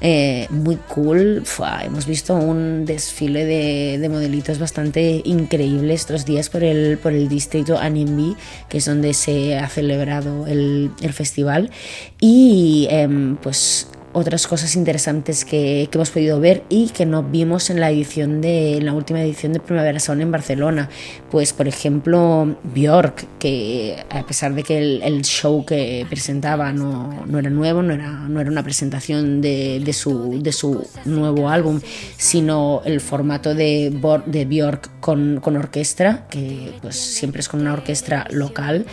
eh, 0.01 0.47
muy 0.49 0.77
cool. 0.87 1.43
Hemos 1.83 2.05
visto 2.05 2.35
un 2.35 2.85
desfile 2.85 3.45
de, 3.45 3.97
de 3.99 4.09
modelitos 4.09 4.57
bastante 4.57 5.21
increíble 5.25 5.93
estos 5.93 6.25
días 6.25 6.49
por 6.49 6.63
el, 6.63 6.97
por 6.97 7.11
el 7.11 7.27
distrito 7.27 7.77
Animbi 7.77 8.37
que 8.69 8.77
es 8.77 8.85
donde 8.85 9.13
se 9.13 9.57
ha 9.57 9.67
celebrado 9.67 10.47
el, 10.47 10.91
el 11.01 11.13
festival. 11.13 11.71
Y 12.19 12.87
em, 12.89 13.35
pues 13.37 13.87
otras 14.13 14.47
cosas 14.47 14.75
interesantes 14.75 15.45
que, 15.45 15.87
que 15.91 15.97
hemos 15.97 16.09
podido 16.09 16.39
ver 16.39 16.63
y 16.69 16.89
que 16.89 17.05
no 17.05 17.23
vimos 17.23 17.69
en 17.69 17.79
la 17.79 17.91
edición 17.91 18.41
de 18.41 18.77
en 18.77 18.85
la 18.85 18.93
última 18.93 19.21
edición 19.21 19.53
de 19.53 19.59
Primavera 19.59 19.99
Sound 19.99 20.21
en 20.21 20.31
Barcelona. 20.31 20.89
Pues 21.29 21.53
por 21.53 21.67
ejemplo 21.67 22.55
Björk 22.63 23.25
que 23.39 24.03
a 24.09 24.25
pesar 24.25 24.53
de 24.53 24.63
que 24.63 24.77
el, 24.77 25.21
show 25.23 25.65
que 25.65 26.05
presentaba 26.09 26.71
no, 26.73 27.25
no 27.25 27.39
era 27.39 27.49
nuevo 27.49 27.81
no 27.81 27.93
era, 27.93 28.11
no 28.11 28.39
era 28.39 28.49
una 28.49 28.63
presentación 28.63 29.41
de, 29.41 29.79
de 29.79 29.93
su, 29.93 30.41
de 30.41 30.51
su 30.51 30.87
nuevo 31.05 31.49
álbum 31.49 31.79
sino 32.17 32.81
el 32.85 33.01
formato 33.01 33.53
de, 33.53 33.93
de 34.25 34.45
Björk 34.45 34.99
con, 34.99 35.39
con 35.41 35.57
orquesta 35.57 36.27
que 36.29 36.73
pues 36.81 36.95
siempre 36.95 37.41
es 37.41 37.49
con 37.49 37.61
una 37.61 37.73
orquesta 37.73 38.25
local 38.31 38.85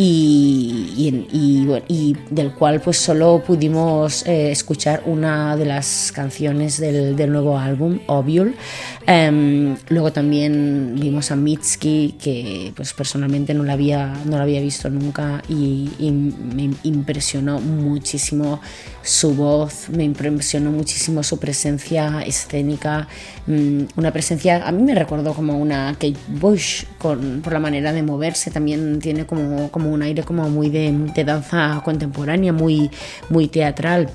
y, 0.00 0.94
y, 0.96 1.36
y, 1.36 1.82
y 1.88 2.16
del 2.30 2.52
cual 2.54 2.80
pues 2.80 2.98
solo 2.98 3.42
pudimos 3.44 4.24
eh, 4.28 4.52
escuchar 4.52 5.02
una 5.06 5.56
de 5.56 5.64
las 5.64 6.12
canciones 6.14 6.78
del, 6.78 7.16
del 7.16 7.32
nuevo 7.32 7.58
álbum, 7.58 7.98
Obiul. 8.06 8.54
Em, 9.10 9.74
luego 9.88 10.12
también 10.12 10.94
vimos 11.00 11.30
a 11.30 11.36
Mitski, 11.36 12.16
que 12.22 12.74
pues 12.76 12.92
personalmente 12.92 13.54
no 13.54 13.64
la 13.64 13.72
había, 13.72 14.12
no 14.26 14.36
la 14.36 14.42
había 14.42 14.60
visto 14.60 14.90
nunca 14.90 15.42
y, 15.48 15.88
y 15.98 16.10
me 16.10 16.74
impresionó 16.82 17.58
muchísimo 17.58 18.60
su 19.02 19.34
voz, 19.34 19.88
me 19.88 20.04
impresionó 20.04 20.70
muchísimo 20.72 21.22
su 21.22 21.40
presencia 21.40 22.20
escénica, 22.20 23.08
mm, 23.46 23.84
una 23.96 24.12
presencia, 24.12 24.68
a 24.68 24.72
mí 24.72 24.82
me 24.82 24.94
recordó 24.94 25.32
como 25.32 25.56
una 25.56 25.94
Kate 25.94 26.18
Bush 26.28 26.84
con, 26.98 27.40
por 27.40 27.54
la 27.54 27.60
manera 27.60 27.94
de 27.94 28.02
moverse, 28.02 28.50
también 28.50 28.98
tiene 28.98 29.24
como, 29.24 29.70
como 29.70 29.90
un 29.90 30.02
aire 30.02 30.22
como 30.22 30.50
muy 30.50 30.68
de, 30.68 30.92
de 31.14 31.24
danza 31.24 31.80
contemporánea, 31.82 32.52
muy, 32.52 32.90
muy 33.30 33.48
teatral 33.48 34.10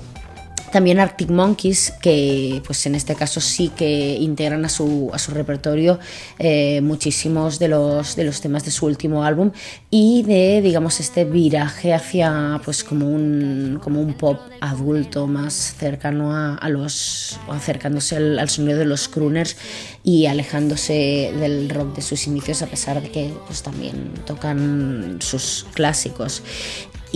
También 0.74 0.98
Arctic 0.98 1.30
Monkeys, 1.30 1.92
que 2.02 2.60
pues 2.66 2.84
en 2.86 2.96
este 2.96 3.14
caso 3.14 3.40
sí 3.40 3.68
que 3.68 4.16
integran 4.16 4.64
a 4.64 4.68
su, 4.68 5.08
a 5.12 5.20
su 5.20 5.30
repertorio 5.30 6.00
eh, 6.40 6.80
muchísimos 6.80 7.60
de 7.60 7.68
los, 7.68 8.16
de 8.16 8.24
los 8.24 8.40
temas 8.40 8.64
de 8.64 8.72
su 8.72 8.86
último 8.86 9.22
álbum 9.22 9.52
y 9.88 10.24
de, 10.24 10.60
digamos, 10.62 10.98
este 10.98 11.24
viraje 11.26 11.94
hacia 11.94 12.60
pues 12.64 12.82
como 12.82 13.06
un, 13.06 13.78
como 13.84 14.00
un 14.00 14.14
pop 14.14 14.40
adulto 14.60 15.28
más 15.28 15.76
cercano 15.78 16.34
a, 16.34 16.68
los, 16.68 17.38
acercándose 17.48 18.16
al, 18.16 18.40
al 18.40 18.48
sonido 18.48 18.76
de 18.76 18.84
los 18.84 19.06
crooners 19.06 19.56
y 20.02 20.26
alejándose 20.26 21.32
del 21.38 21.70
rock 21.70 21.94
de 21.94 22.02
sus 22.02 22.26
inicios 22.26 22.62
a 22.62 22.66
pesar 22.66 23.00
de 23.00 23.12
que 23.12 23.32
pues 23.46 23.62
también 23.62 24.12
tocan 24.26 25.18
sus 25.20 25.66
clásicos 25.72 26.42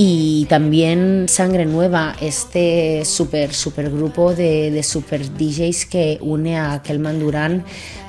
y 0.00 0.46
también 0.48 1.26
Sangre 1.28 1.66
Nueva, 1.66 2.14
este 2.20 3.04
super, 3.04 3.52
super 3.52 3.90
grupo 3.90 4.32
de, 4.32 4.70
de 4.70 4.82
super 4.84 5.20
DJs 5.36 5.86
que 5.86 6.18
une 6.20 6.56
a 6.56 6.80
Kelman 6.84 7.18
Durán 7.18 7.64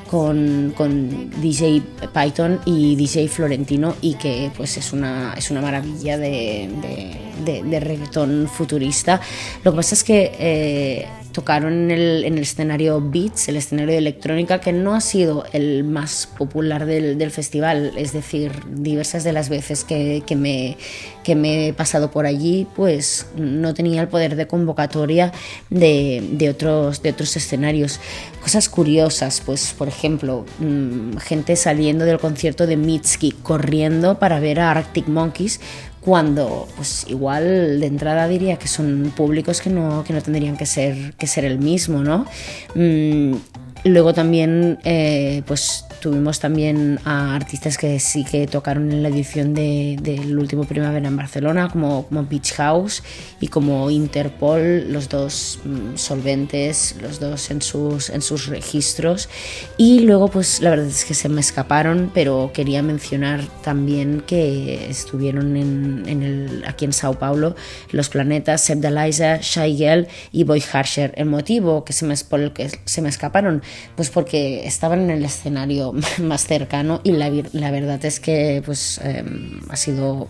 con, 0.07 0.71
con 0.77 1.31
DJ 1.41 1.81
Python 2.13 2.59
y 2.65 2.95
DJ 2.95 3.27
Florentino 3.27 3.95
y 4.01 4.13
que 4.13 4.51
pues 4.55 4.77
es 4.77 4.93
una, 4.93 5.33
es 5.35 5.49
una 5.49 5.61
maravilla 5.61 6.19
de, 6.19 6.69
de, 6.79 7.51
de- 7.53 7.63
de 7.63 7.79
reggaetón 7.79 8.47
futurista. 8.47 9.19
Lo 9.63 9.71
que 9.71 9.75
pasa 9.77 9.95
es 9.95 10.03
que 10.03 10.31
eh, 10.39 11.07
tocaron 11.39 11.71
en 11.71 11.91
el, 11.91 12.25
en 12.25 12.33
el 12.33 12.41
escenario 12.41 12.99
Beats, 12.99 13.47
el 13.47 13.55
escenario 13.55 13.93
de 13.93 13.99
electrónica, 13.99 14.59
que 14.59 14.73
no 14.73 14.93
ha 14.93 14.99
sido 14.99 15.45
el 15.53 15.85
más 15.85 16.27
popular 16.37 16.85
del, 16.85 17.17
del 17.17 17.31
festival. 17.31 17.93
Es 17.95 18.11
decir, 18.11 18.51
diversas 18.67 19.23
de 19.23 19.31
las 19.31 19.47
veces 19.47 19.85
que, 19.85 20.21
que 20.27 20.35
me, 20.35 20.75
que 21.23 21.35
me 21.35 21.69
he 21.69 21.73
pasado 21.73 22.11
por 22.11 22.25
allí, 22.25 22.67
pues 22.75 23.27
no 23.37 23.73
tenía 23.73 24.01
el 24.01 24.09
poder 24.09 24.35
de 24.35 24.47
convocatoria 24.47 25.31
de, 25.69 26.27
de 26.33 26.49
otros, 26.49 27.01
de 27.03 27.11
otros 27.11 27.37
escenarios. 27.37 28.01
Cosas 28.41 28.67
curiosas, 28.67 29.41
pues 29.45 29.73
por 29.77 29.87
ejemplo, 29.87 30.45
mm, 30.59 31.19
gente 31.19 31.55
saliendo 31.55 32.03
del 32.03 32.19
concierto 32.19 32.67
de 32.67 32.75
Mitski 32.75 33.31
corriendo 33.31 34.19
para 34.19 34.41
ver 34.41 34.59
a 34.59 34.71
Arctic 34.71 35.07
Monkeys 35.07 35.61
cuando 36.09 36.67
pues 36.75 37.05
igual 37.07 37.79
de 37.79 37.85
entrada 37.85 38.27
diría 38.27 38.57
que 38.57 38.67
son 38.67 39.13
públicos 39.15 39.61
que 39.61 39.69
no, 39.69 40.03
que 40.03 40.11
no 40.11 40.23
tendrían 40.23 40.57
que 40.57 40.65
ser, 40.65 41.13
que 41.19 41.27
ser 41.27 41.45
el 41.45 41.59
mismo, 41.59 41.99
¿no? 41.99 42.25
Mm, 42.73 43.35
luego 43.83 44.11
también 44.11 44.79
eh, 44.85 45.43
pues 45.45 45.85
tuvimos 45.99 46.39
también 46.39 46.99
a 47.05 47.35
artistas 47.35 47.77
que 47.77 47.99
sí 47.99 48.23
que 48.23 48.47
tocaron 48.47 48.91
en 48.91 49.03
la 49.03 49.09
edición 49.09 49.53
de- 49.53 49.97
del 50.01 50.37
último 50.37 50.63
Primavera 50.63 51.07
en 51.07 51.15
Barcelona, 51.17 51.69
como, 51.69 52.05
como 52.07 52.25
Beach 52.25 52.53
House 52.53 53.03
y 53.41 53.47
como 53.47 53.89
Interpol, 53.91 54.91
los 54.91 55.09
dos 55.09 55.59
mm, 55.65 55.95
solventes, 55.97 56.95
los 57.01 57.19
dos 57.19 57.51
en 57.51 57.61
sus, 57.61 58.09
en 58.09 58.21
sus 58.21 58.47
registros. 58.47 59.29
Y 59.77 59.99
luego, 60.01 60.27
pues 60.29 60.61
la 60.61 60.69
verdad 60.71 60.87
es 60.87 61.05
que 61.05 61.13
se 61.13 61.29
me 61.29 61.41
escaparon, 61.41 62.11
pero 62.13 62.51
quería 62.53 62.81
mencionar 62.83 63.41
también 63.63 64.21
que 64.25 64.89
estuvieron 64.89 65.55
en, 65.57 66.03
en 66.07 66.23
el, 66.23 66.63
aquí 66.67 66.85
en 66.85 66.93
Sao 66.93 67.17
Paulo 67.19 67.55
los 67.91 68.09
planetas 68.09 68.61
Seb 68.61 68.79
Daliza, 68.79 69.37
Shai 69.41 69.77
Gell 69.77 70.07
y 70.31 70.43
Boy 70.43 70.63
Harsher. 70.71 71.13
El 71.15 71.25
motivo 71.25 71.83
que 71.83 71.93
se 71.93 72.05
me, 72.05 72.15
por 72.29 72.39
el 72.39 72.53
que 72.53 72.69
se 72.85 73.01
me 73.01 73.09
escaparon, 73.09 73.61
pues 73.95 74.09
porque 74.09 74.65
estaban 74.67 75.01
en 75.01 75.09
el 75.11 75.25
escenario 75.25 75.88
más 76.21 76.45
cercano 76.45 77.01
y 77.03 77.11
la, 77.11 77.71
verdad 77.71 78.03
es 78.05 78.19
que 78.19 78.61
pues 78.65 78.99
eh, 79.03 79.23
ha 79.69 79.75
sido 79.75 80.27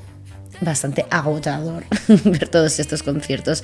bastante 0.61 1.05
agotador 1.09 1.83
ver 2.25 2.47
todos 2.47 2.79
estos 2.79 3.03
conciertos. 3.03 3.63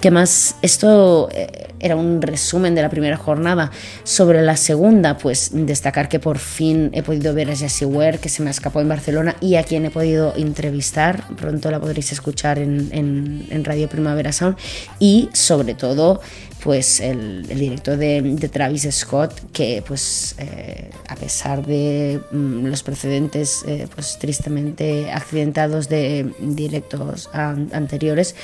Que 0.00 0.10
más, 0.10 0.56
esto 0.62 1.28
eh, 1.32 1.68
era 1.80 1.96
un 1.96 2.20
resumen 2.20 2.74
de 2.74 2.82
la 2.82 2.90
primera 2.90 3.16
jornada. 3.16 3.70
Sobre 4.02 4.42
la 4.42 4.56
segunda, 4.56 5.16
pues 5.16 5.50
destacar 5.52 6.08
que 6.08 6.18
por 6.18 6.38
fin 6.38 6.90
he 6.92 7.02
podido 7.02 7.34
ver 7.34 7.50
a 7.50 7.56
Jessie 7.56 7.86
Ware, 7.86 8.18
que 8.18 8.28
se 8.28 8.42
me 8.42 8.50
escapó 8.50 8.80
en 8.80 8.88
Barcelona 8.88 9.36
y 9.40 9.56
a 9.56 9.62
quien 9.62 9.84
he 9.86 9.90
podido 9.90 10.34
entrevistar. 10.36 11.24
Pronto 11.36 11.70
la 11.70 11.80
podréis 11.80 12.12
escuchar 12.12 12.58
en 12.58 13.64
Radio 13.64 13.88
Primavera 13.88 14.32
Sound. 14.32 14.56
Y 14.98 15.30
sobre 15.32 15.74
todo, 15.74 16.20
pues 16.64 17.00
el, 17.00 17.44
el 17.50 17.58
director 17.58 17.98
de, 17.98 18.22
Travis 18.48 18.88
Scott, 18.90 19.32
que 19.52 19.84
pues 19.86 20.34
eh, 20.38 20.88
a 21.06 21.14
pesar 21.14 21.64
de 21.66 22.20
mm, 22.32 22.64
los 22.64 22.82
precedentes 22.82 23.62
pues 23.66 23.86
pues 23.94 24.18
tristemente 24.18 25.12
accidentados 25.12 25.90
de 25.90 26.32
directos 26.40 27.28
an- 27.34 27.68
anteriores, 27.74 28.34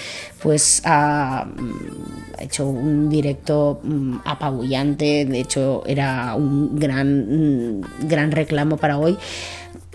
pues 0.42 0.82
ha, 0.84 1.46
mm, 1.46 2.42
hecho 2.42 2.66
un 2.66 3.08
directo 3.08 3.80
mm, 3.82 4.16
apabullante, 4.26 5.24
de 5.24 5.40
hecho 5.40 5.82
era 5.86 6.34
un 6.34 6.78
gran, 6.78 7.80
gran 8.06 8.32
reclamo 8.32 8.76
para 8.76 8.98
hoy 8.98 9.16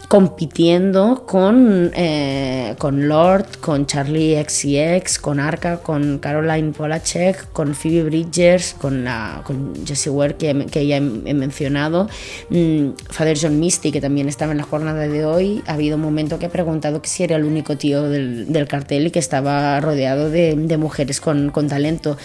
compitiendo 0.07 1.23
con, 1.25 1.91
eh, 1.95 2.75
con 2.77 3.07
Lord, 3.07 3.59
con 3.59 3.85
Charlie 3.85 4.43
XCX, 4.43 5.19
con 5.19 5.39
Arca, 5.39 5.77
con 5.77 6.19
Caroline 6.19 6.71
Polachek, 6.71 7.51
con 7.51 7.73
Phoebe 7.73 8.03
Bridgers, 8.03 8.75
con, 8.75 9.03
la, 9.03 9.41
con 9.43 9.73
Jessie 9.85 10.11
Ware 10.11 10.35
que, 10.35 10.65
que 10.67 10.85
ya 10.87 10.97
he, 10.97 10.99
he 10.99 11.33
mencionado, 11.33 12.07
mm, 12.49 12.89
Father 13.09 13.37
John 13.39 13.59
Misty 13.59 13.91
que 13.91 14.01
también 14.01 14.27
estaba 14.29 14.51
en 14.51 14.59
la 14.59 14.63
jornada 14.63 15.07
de 15.07 15.25
hoy. 15.25 15.63
Ha 15.67 15.73
habido 15.73 15.95
un 15.95 16.01
momento 16.01 16.39
que 16.39 16.47
he 16.47 16.49
preguntado 16.49 17.01
que 17.01 17.09
si 17.09 17.23
era 17.23 17.35
el 17.35 17.43
único 17.43 17.77
tío 17.77 18.03
del, 18.03 18.51
del 18.51 18.67
cartel 18.67 19.07
y 19.07 19.11
que 19.11 19.19
estaba 19.19 19.79
rodeado 19.81 20.29
de, 20.29 20.55
de 20.55 20.77
mujeres 20.77 21.19
con, 21.19 21.49
con 21.49 21.67
talento. 21.67 22.17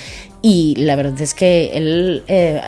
Y 0.42 0.74
la 0.76 0.96
verdad 0.96 1.20
es 1.20 1.34
que 1.34 1.70
él... 1.74 2.24
eh, 2.28 2.60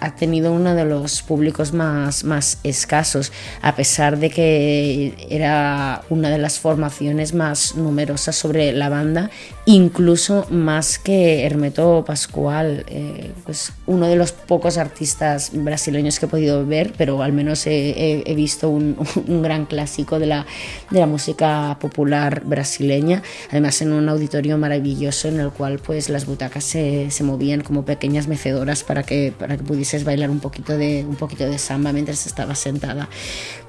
ha 0.00 0.14
tenido 0.14 0.52
uno 0.52 0.74
de 0.74 0.84
los 0.84 1.22
públicos 1.22 1.72
más, 1.72 2.24
más 2.24 2.58
escasos, 2.64 3.32
a 3.62 3.74
pesar 3.74 4.18
de 4.18 4.30
que 4.30 5.26
era 5.30 6.02
una 6.08 6.30
de 6.30 6.38
las 6.38 6.58
formaciones 6.58 7.34
más 7.34 7.74
numerosas 7.76 8.36
sobre 8.36 8.72
la 8.72 8.88
banda, 8.88 9.30
incluso 9.66 10.46
más 10.50 10.98
que 10.98 11.44
Hermeto 11.44 12.04
Pascual, 12.06 12.84
eh, 12.88 13.32
pues 13.44 13.72
uno 13.86 14.06
de 14.08 14.16
los 14.16 14.32
pocos 14.32 14.78
artistas 14.78 15.50
brasileños 15.52 16.18
que 16.18 16.26
he 16.26 16.28
podido 16.28 16.64
ver, 16.66 16.92
pero 16.96 17.22
al 17.22 17.32
menos 17.32 17.66
he, 17.66 18.22
he- 18.26 18.34
visto 18.34 18.70
un, 18.70 18.96
un 19.26 19.42
gran 19.42 19.66
clásico 19.66 20.18
de 20.18 20.26
la, 20.26 20.46
de 20.90 21.00
la 21.00 21.06
música 21.06 21.76
popular 21.80 22.42
brasileña, 22.44 23.22
además 23.50 23.82
en 23.82 23.92
un 23.92 24.08
auditorio 24.08 24.56
maravilloso 24.58 25.28
en 25.28 25.40
el 25.40 25.50
cual 25.50 25.78
pues 25.80 26.08
las 26.08 26.24
butacas 26.24 26.64
se, 26.64 27.10
se 27.10 27.24
movían 27.24 27.60
como 27.62 27.84
pequeñas 27.84 28.26
mecedoras 28.28 28.84
para 28.84 29.02
que, 29.02 29.32
para 29.36 29.56
que 29.56 29.64
pudieses 29.88 30.04
bailar 30.04 30.28
un 30.28 30.40
poquito 30.40 30.76
de, 30.76 31.06
un 31.08 31.16
poquito 31.16 31.44
de 31.48 31.58
samba 31.58 31.92
mientras 31.92 32.26
estabas 32.26 32.58
sentada. 32.58 33.08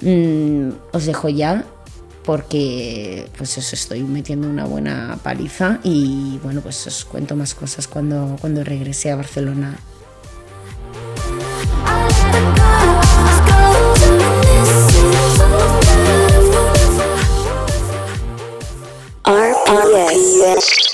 Mm, 0.02 0.68
os 0.92 1.06
dejo 1.06 1.30
ya 1.30 1.64
porque 2.24 3.26
pues 3.38 3.56
os 3.56 3.72
estoy 3.72 4.02
metiendo 4.02 4.46
una 4.46 4.66
buena 4.66 5.18
paliza 5.22 5.80
y 5.82 6.38
bueno 6.42 6.60
pues 6.60 6.86
os 6.86 7.06
cuento 7.06 7.36
más 7.36 7.54
cosas 7.54 7.88
cuando, 7.88 8.36
cuando 8.38 8.62
regrese 8.62 9.10
a 9.10 9.16
Barcelona 9.16 9.78
RPS. 19.24 20.89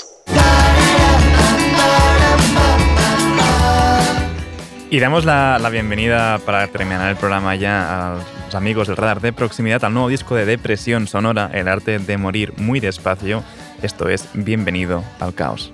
Y 4.89 4.99
damos 4.99 5.25
la, 5.25 5.59
la 5.59 5.69
bienvenida 5.69 6.39
para 6.39 6.65
terminar 6.67 7.09
el 7.09 7.17
programa 7.17 7.55
ya 7.55 8.13
a 8.13 8.19
los 8.45 8.55
amigos 8.55 8.87
del 8.87 8.95
radar 8.95 9.19
de 9.19 9.33
proximidad 9.33 9.83
al 9.83 9.93
nuevo 9.93 10.07
disco 10.07 10.35
de 10.35 10.45
Depresión 10.45 11.07
Sonora, 11.07 11.49
El 11.53 11.67
arte 11.67 11.99
de 11.99 12.17
morir 12.17 12.53
muy 12.55 12.79
despacio. 12.79 13.43
Esto 13.81 14.07
es 14.07 14.29
Bienvenido 14.33 15.03
al 15.19 15.33
caos. 15.33 15.73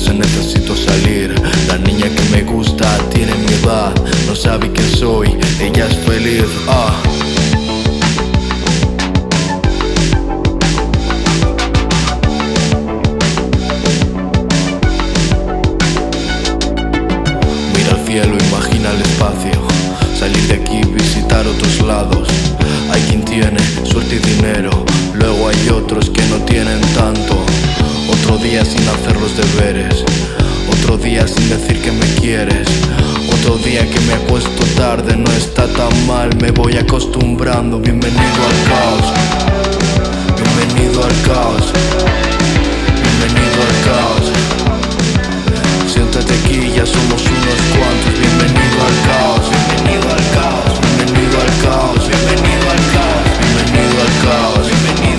Clase, 0.00 0.14
necesito 0.14 0.74
salir. 0.76 1.34
La 1.68 1.78
niña 1.78 2.06
que 2.08 2.22
me 2.30 2.42
gusta 2.42 2.86
tiene 3.12 3.34
mi 3.34 3.52
edad. 3.62 3.92
No 4.26 4.34
sabe 4.34 4.70
quién 4.72 4.88
soy, 4.90 5.38
ella 5.60 5.86
es 5.86 5.96
feliz. 5.98 6.44
Ah. 6.68 7.02
Mira 17.74 17.90
al 17.90 18.06
cielo, 18.06 18.36
imagina 18.48 18.90
el 18.90 19.02
espacio. 19.02 19.60
Salir 20.18 20.42
de 20.48 20.54
aquí, 20.54 20.80
visitar 20.92 21.46
otros 21.46 21.80
lados. 21.86 22.49
Día 28.42 28.64
sin 28.64 28.88
hacer 28.88 29.20
los 29.20 29.36
deberes, 29.36 30.04
otro 30.68 30.96
día 30.96 31.26
sin 31.28 31.48
decir 31.50 31.80
que 31.82 31.92
me 31.92 32.06
quieres. 32.20 32.66
Otro 33.32 33.56
día 33.58 33.88
que 33.88 34.00
me 34.00 34.14
acuesto 34.14 34.64
tarde, 34.76 35.16
no 35.16 35.30
está 35.32 35.66
tan 35.66 36.06
mal, 36.06 36.30
me 36.40 36.50
voy 36.50 36.76
acostumbrando. 36.76 37.78
Bienvenido 37.78 38.20
al 38.20 38.58
caos, 38.70 39.12
bienvenido 40.36 41.04
al 41.04 41.22
caos, 41.22 41.72
bienvenido 43.02 43.60
al 43.68 43.76
caos. 43.84 44.24
Siéntate 45.92 46.32
aquí, 46.32 46.72
ya 46.74 46.86
somos 46.86 47.22
unos 47.22 47.60
cuantos. 47.76 48.14
Bienvenido 48.18 48.78
al 48.88 48.96
caos, 49.08 49.44
bienvenido 49.50 50.08
al 50.10 50.24
caos, 50.34 50.80
bienvenido 50.96 51.40
al 51.40 51.54
caos, 51.62 52.08
bienvenido 52.08 52.70
al 52.70 52.84
caos, 52.94 53.28
bienvenido 53.68 54.00
al 54.00 54.24
caos, 54.24 54.60
bienvenido 54.64 54.70
al 54.80 55.04
caos. 55.04 55.09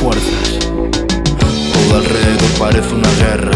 Todo 0.00 1.96
alrededor 1.98 2.50
parece 2.58 2.94
una 2.94 3.10
guerra. 3.18 3.50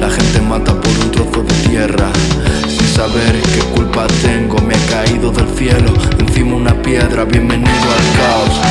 La 0.00 0.10
gente 0.10 0.40
mata 0.40 0.72
por 0.72 0.90
un 0.90 1.12
trozo 1.12 1.44
de 1.44 1.68
tierra. 1.68 2.10
Sin 2.68 2.88
saber 2.88 3.40
qué 3.54 3.60
culpa 3.72 4.08
tengo, 4.20 4.58
me 4.62 4.74
ha 4.74 4.86
caído 4.88 5.30
del 5.30 5.46
cielo 5.56 5.92
encima 6.18 6.56
una 6.56 6.74
piedra. 6.82 7.24
Bienvenido 7.24 7.70
al 7.70 8.18
caos. 8.18 8.65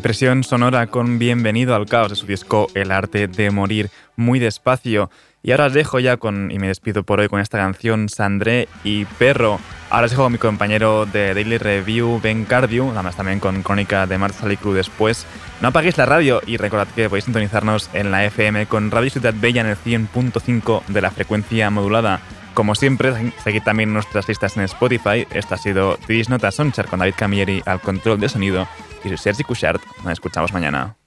Depresión 0.00 0.44
sonora 0.44 0.86
con 0.86 1.18
Bienvenido 1.18 1.74
al 1.74 1.84
caos 1.84 2.08
de 2.08 2.16
su 2.16 2.24
disco 2.24 2.68
El 2.72 2.90
arte 2.90 3.28
de 3.28 3.50
morir 3.50 3.90
muy 4.16 4.38
despacio. 4.38 5.10
Y 5.42 5.50
ahora 5.50 5.66
os 5.66 5.74
dejo 5.74 6.00
ya 6.00 6.16
con, 6.16 6.50
y 6.50 6.58
me 6.58 6.68
despido 6.68 7.02
por 7.02 7.20
hoy 7.20 7.28
con 7.28 7.38
esta 7.38 7.58
canción 7.58 8.08
Sandré 8.08 8.66
y 8.82 9.04
Perro. 9.04 9.60
Ahora 9.90 10.06
os 10.06 10.10
dejo 10.10 10.22
con 10.22 10.32
mi 10.32 10.38
compañero 10.38 11.04
de 11.04 11.34
Daily 11.34 11.58
Review, 11.58 12.18
Ben 12.22 12.46
Cardew, 12.46 12.92
además 12.92 13.14
también 13.14 13.40
con 13.40 13.62
Crónica 13.62 14.06
de 14.06 14.16
Marta 14.16 14.48
Cruz 14.56 14.74
después. 14.74 15.26
No 15.60 15.68
apaguéis 15.68 15.98
la 15.98 16.06
radio 16.06 16.40
y 16.46 16.56
recordad 16.56 16.88
que 16.96 17.10
podéis 17.10 17.26
sintonizarnos 17.26 17.90
en 17.92 18.10
la 18.10 18.24
FM 18.24 18.64
con 18.68 18.90
Radio 18.90 19.10
Ciudad 19.10 19.34
Bella 19.36 19.60
en 19.60 19.66
el 19.66 19.76
100.5 19.76 20.82
de 20.86 21.02
la 21.02 21.10
frecuencia 21.10 21.68
modulada. 21.68 22.22
Como 22.54 22.74
siempre, 22.74 23.34
seguid 23.44 23.64
también 23.64 23.92
nuestras 23.92 24.26
listas 24.28 24.56
en 24.56 24.62
Spotify. 24.62 25.26
Esta 25.30 25.56
ha 25.56 25.58
sido 25.58 25.98
Tidis 25.98 26.30
Nota 26.30 26.50
Sonchar 26.50 26.86
con 26.86 27.00
David 27.00 27.14
Camilleri 27.18 27.62
al 27.66 27.82
control 27.82 28.18
de 28.18 28.30
sonido. 28.30 28.66
Y 29.04 29.08
soy 29.08 29.18
Sergi 29.18 29.44
Cushart. 29.44 29.82
Nos 30.02 30.12
escuchamos 30.12 30.52
mañana. 30.52 30.99